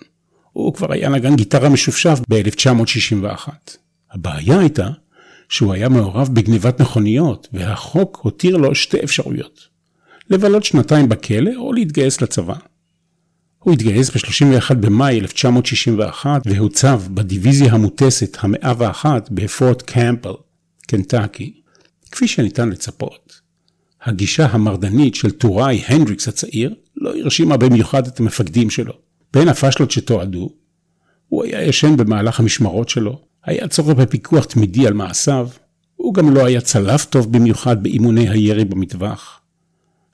הוא 0.52 0.74
כבר 0.74 0.92
היה 0.92 1.08
נגן 1.08 1.36
גיטרה 1.36 1.68
משופשף 1.68 2.18
ב-1961. 2.28 3.48
הבעיה 4.10 4.58
הייתה 4.58 4.88
שהוא 5.48 5.72
היה 5.72 5.88
מעורב 5.88 6.28
בגניבת 6.32 6.80
מכוניות, 6.80 7.48
והחוק 7.52 8.20
הותיר 8.22 8.56
לו 8.56 8.74
שתי 8.74 9.04
אפשרויות. 9.04 9.60
לבלות 10.30 10.64
שנתיים 10.64 11.08
בכלא 11.08 11.50
או 11.56 11.72
להתגייס 11.72 12.20
לצבא. 12.20 12.54
הוא 13.58 13.72
התגייס 13.72 14.10
ב-31 14.10 14.74
במאי 14.74 15.20
1961 15.20 16.42
והוצב 16.44 17.02
בדיוויזיה 17.10 17.72
המוטסת 17.72 18.36
המאה 18.40 18.72
ואחת 18.78 19.30
בפורט 19.30 19.82
קמפל, 19.82 20.34
קנטקי. 20.86 21.52
כפי 22.10 22.28
שניתן 22.28 22.68
לצפות, 22.68 23.41
הגישה 24.04 24.46
המרדנית 24.46 25.14
של 25.14 25.30
טוראי 25.30 25.82
הנדריקס 25.86 26.28
הצעיר 26.28 26.74
לא 26.96 27.16
הרשימה 27.16 27.56
במיוחד 27.56 28.06
את 28.06 28.20
המפקדים 28.20 28.70
שלו. 28.70 28.92
בין 29.32 29.48
הפשלות 29.48 29.90
שתועדו, 29.90 30.50
הוא 31.28 31.44
היה 31.44 31.62
ישן 31.62 31.96
במהלך 31.96 32.40
המשמרות 32.40 32.88
שלו, 32.88 33.20
היה 33.44 33.68
צורך 33.68 33.96
בפיקוח 33.96 34.44
תמידי 34.44 34.86
על 34.86 34.92
מעשיו, 34.92 35.48
הוא 35.96 36.14
גם 36.14 36.34
לא 36.34 36.46
היה 36.46 36.60
צלף 36.60 37.04
טוב 37.04 37.32
במיוחד 37.32 37.82
באימוני 37.82 38.28
הירי 38.28 38.64
במטווח. 38.64 39.40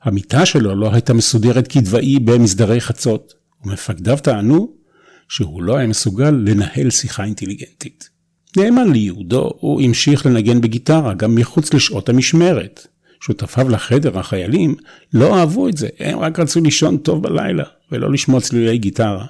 המיטה 0.02 0.46
שלו 0.46 0.74
לא 0.74 0.92
הייתה 0.92 1.14
מסודרת 1.14 1.68
כדבעי 1.68 2.18
במסדרי 2.18 2.80
חצות, 2.80 3.34
ומפקדיו 3.64 4.18
טענו 4.22 4.72
שהוא 5.28 5.62
לא 5.62 5.76
היה 5.76 5.86
מסוגל 5.86 6.30
לנהל 6.30 6.90
שיחה 6.90 7.24
אינטליגנטית. 7.24 8.10
נאמן 8.56 8.92
ליהודו, 8.92 9.50
הוא 9.60 9.82
המשיך 9.82 10.26
לנגן 10.26 10.60
בגיטרה 10.60 11.14
גם 11.14 11.34
מחוץ 11.34 11.74
לשעות 11.74 12.08
המשמרת. 12.08 12.86
שותפיו 13.20 13.68
לחדר, 13.68 14.18
החיילים, 14.18 14.74
לא 15.12 15.38
אהבו 15.38 15.68
את 15.68 15.76
זה, 15.76 15.88
הם 15.98 16.18
רק 16.18 16.38
רצו 16.38 16.60
לישון 16.60 16.96
טוב 16.96 17.22
בלילה, 17.22 17.64
ולא 17.92 18.12
לשמוע 18.12 18.40
צלילי 18.40 18.78
גיטרה. 18.78 19.26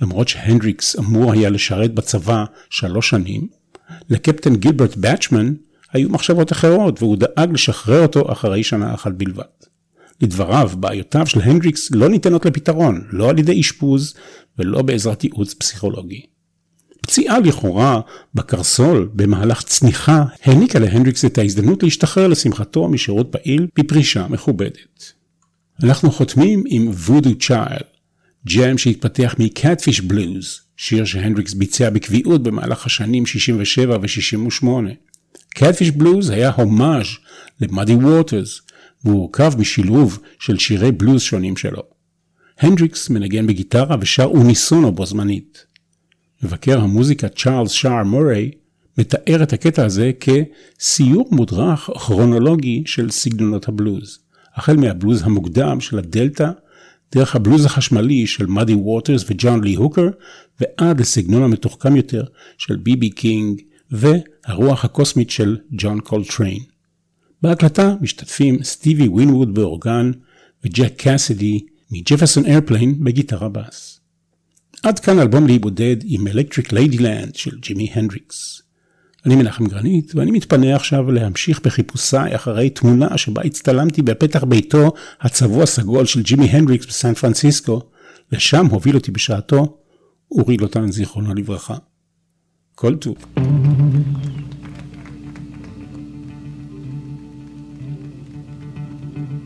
למרות 0.00 0.28
שהנדריקס 0.28 0.98
אמור 0.98 1.32
היה 1.32 1.50
לשרת 1.50 1.94
בצבא 1.94 2.44
שלוש 2.70 3.10
שנים, 3.10 3.48
לקפטן 4.10 4.56
גילברט 4.56 4.96
באצ'מן 4.96 5.54
היו 5.92 6.08
מחשבות 6.08 6.52
אחרות, 6.52 7.02
והוא 7.02 7.16
דאג 7.16 7.52
לשחרר 7.52 8.02
אותו 8.02 8.32
אחרי 8.32 8.62
שנה 8.62 8.94
אחת 8.94 9.12
בלבד. 9.12 9.44
לדבריו, 10.20 10.70
בעיותיו 10.80 11.26
של 11.26 11.40
הנדריקס 11.40 11.90
לא 11.90 12.08
ניתנות 12.08 12.46
לפתרון, 12.46 13.04
לא 13.10 13.30
על 13.30 13.38
ידי 13.38 13.60
אשפוז 13.60 14.14
ולא 14.58 14.82
בעזרת 14.82 15.24
ייעוץ 15.24 15.54
פסיכולוגי. 15.54 16.31
פציעה 17.02 17.40
לכאורה 17.40 18.00
בקרסול 18.34 19.08
במהלך 19.14 19.62
צניחה 19.62 20.24
העניקה 20.44 20.78
להנדריקס 20.78 21.24
את 21.24 21.38
ההזדמנות 21.38 21.82
להשתחרר 21.82 22.26
לשמחתו 22.26 22.88
משירות 22.88 23.32
פעיל 23.32 23.66
בפרישה 23.78 24.26
מכובדת. 24.28 25.12
אנחנו 25.82 26.10
חותמים 26.10 26.64
עם 26.66 26.88
וודו 26.88 27.38
צ'יילד, 27.38 27.92
ג'ם 28.46 28.78
שהתפתח 28.78 29.34
מקאטפיש 29.38 30.00
בלוז, 30.00 30.60
שיר 30.76 31.04
שהנדריקס 31.04 31.54
ביצע 31.54 31.90
בקביעות 31.90 32.42
במהלך 32.42 32.86
השנים 32.86 33.26
67 33.26 33.96
ו-68. 34.02 34.66
קאטפיש 35.54 35.90
בלוז 35.90 36.30
היה 36.30 36.50
הומאז' 36.50 37.06
למאדי 37.60 37.94
ווטרס, 37.94 38.60
הורכב 39.02 39.52
משילוב 39.58 40.18
של 40.38 40.58
שירי 40.58 40.92
בלוז 40.92 41.22
שונים 41.22 41.56
שלו. 41.56 41.82
הנדריקס 42.58 43.10
מנגן 43.10 43.46
בגיטרה 43.46 43.96
ושר 44.00 44.24
אוניסונו 44.24 44.92
בו 44.92 45.06
זמנית. 45.06 45.71
מבקר 46.42 46.80
המוזיקה 46.80 47.28
צ'ארלס 47.28 47.70
שאר 47.70 48.04
מוריי 48.04 48.50
מתאר 48.98 49.42
את 49.42 49.52
הקטע 49.52 49.84
הזה 49.84 50.10
כסיור 50.20 51.28
מודרך 51.30 51.90
כרונולוגי 51.94 52.82
של 52.86 53.10
סגנונות 53.10 53.68
הבלוז, 53.68 54.18
החל 54.54 54.76
מהבלוז 54.76 55.22
המוקדם 55.22 55.80
של 55.80 55.98
הדלתא, 55.98 56.50
דרך 57.14 57.36
הבלוז 57.36 57.64
החשמלי 57.64 58.26
של 58.26 58.46
מאדי 58.46 58.74
ווטרס 58.74 59.24
וג'ון 59.28 59.64
לי 59.64 59.74
הוקר, 59.74 60.08
ועד 60.60 61.00
לסגנון 61.00 61.42
המתוחכם 61.42 61.96
יותר 61.96 62.24
של 62.58 62.76
ביבי 62.76 63.10
קינג 63.10 63.60
והרוח 63.90 64.84
הקוסמית 64.84 65.30
של 65.30 65.58
ג'ון 65.72 66.00
קולטריין. 66.00 66.62
בהקלטה 67.42 67.94
משתתפים 68.00 68.62
סטיבי 68.62 69.08
ווינווד 69.08 69.54
באורגן 69.54 70.10
וג'ק 70.64 70.92
קאסידי 70.96 71.60
מג'פרסון 71.90 72.46
איירפליין 72.46 73.04
בגיטרה 73.04 73.48
בס. 73.48 74.01
עד 74.82 74.98
כאן 74.98 75.18
אלבום 75.18 75.46
לאי 75.46 75.67
בודד 75.67 75.96
עם 76.04 76.26
Electric 76.26 76.72
Ladyland 76.72 77.34
של 77.34 77.58
ג'ימי 77.60 77.90
הנדריקס. 77.94 78.62
אני 79.26 79.36
מנחם 79.36 79.66
גרנית, 79.66 80.14
ואני 80.14 80.30
מתפנה 80.30 80.76
עכשיו 80.76 81.12
להמשיך 81.12 81.60
בחיפושיי 81.64 82.34
אחרי 82.36 82.70
תמונה 82.70 83.18
שבה 83.18 83.42
הצטלמתי 83.42 84.02
בפתח 84.02 84.44
ביתו 84.44 84.92
הצבוע 85.20 85.66
סגול 85.66 86.06
של 86.06 86.22
ג'ימי 86.22 86.46
הנדריקס 86.46 86.86
בסן 86.86 87.14
פרנסיסקו, 87.14 87.80
לשם 88.32 88.66
הוביל 88.66 88.94
אותי 88.94 89.10
בשעתו 89.10 89.78
אורי 90.30 90.56
לוטן 90.56 90.92
זיכרונו 90.92 91.34
לברכה. 91.34 91.76
כל 92.74 92.94
טוב. 92.96 93.16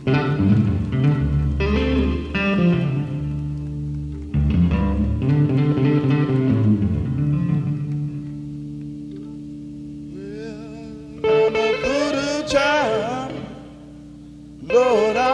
I'm 0.09 0.76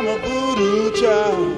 I'm 0.02 0.08
a 0.08 0.18
voodoo 0.18 0.90
child. 1.00 1.51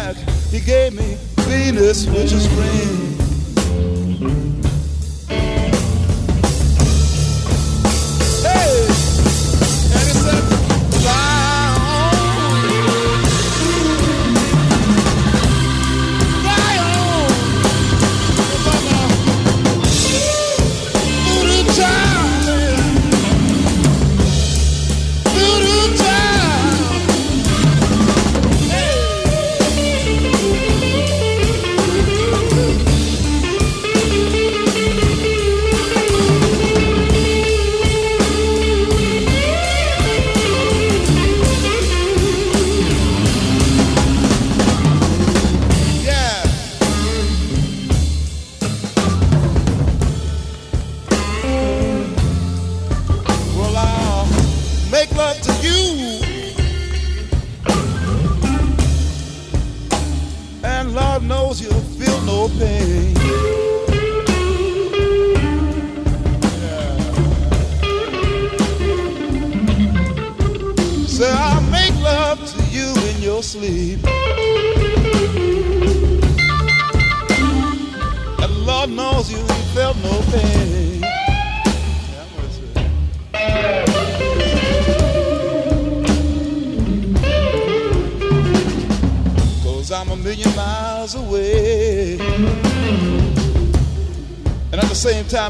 back. 0.00 0.16
He 0.50 0.60
gave 0.60 0.94
me 0.94 1.16
Venus, 1.46 2.06
which 2.06 2.32
is 2.32 2.46
green. 2.48 3.19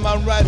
time 0.03 0.29
I. 0.29 0.40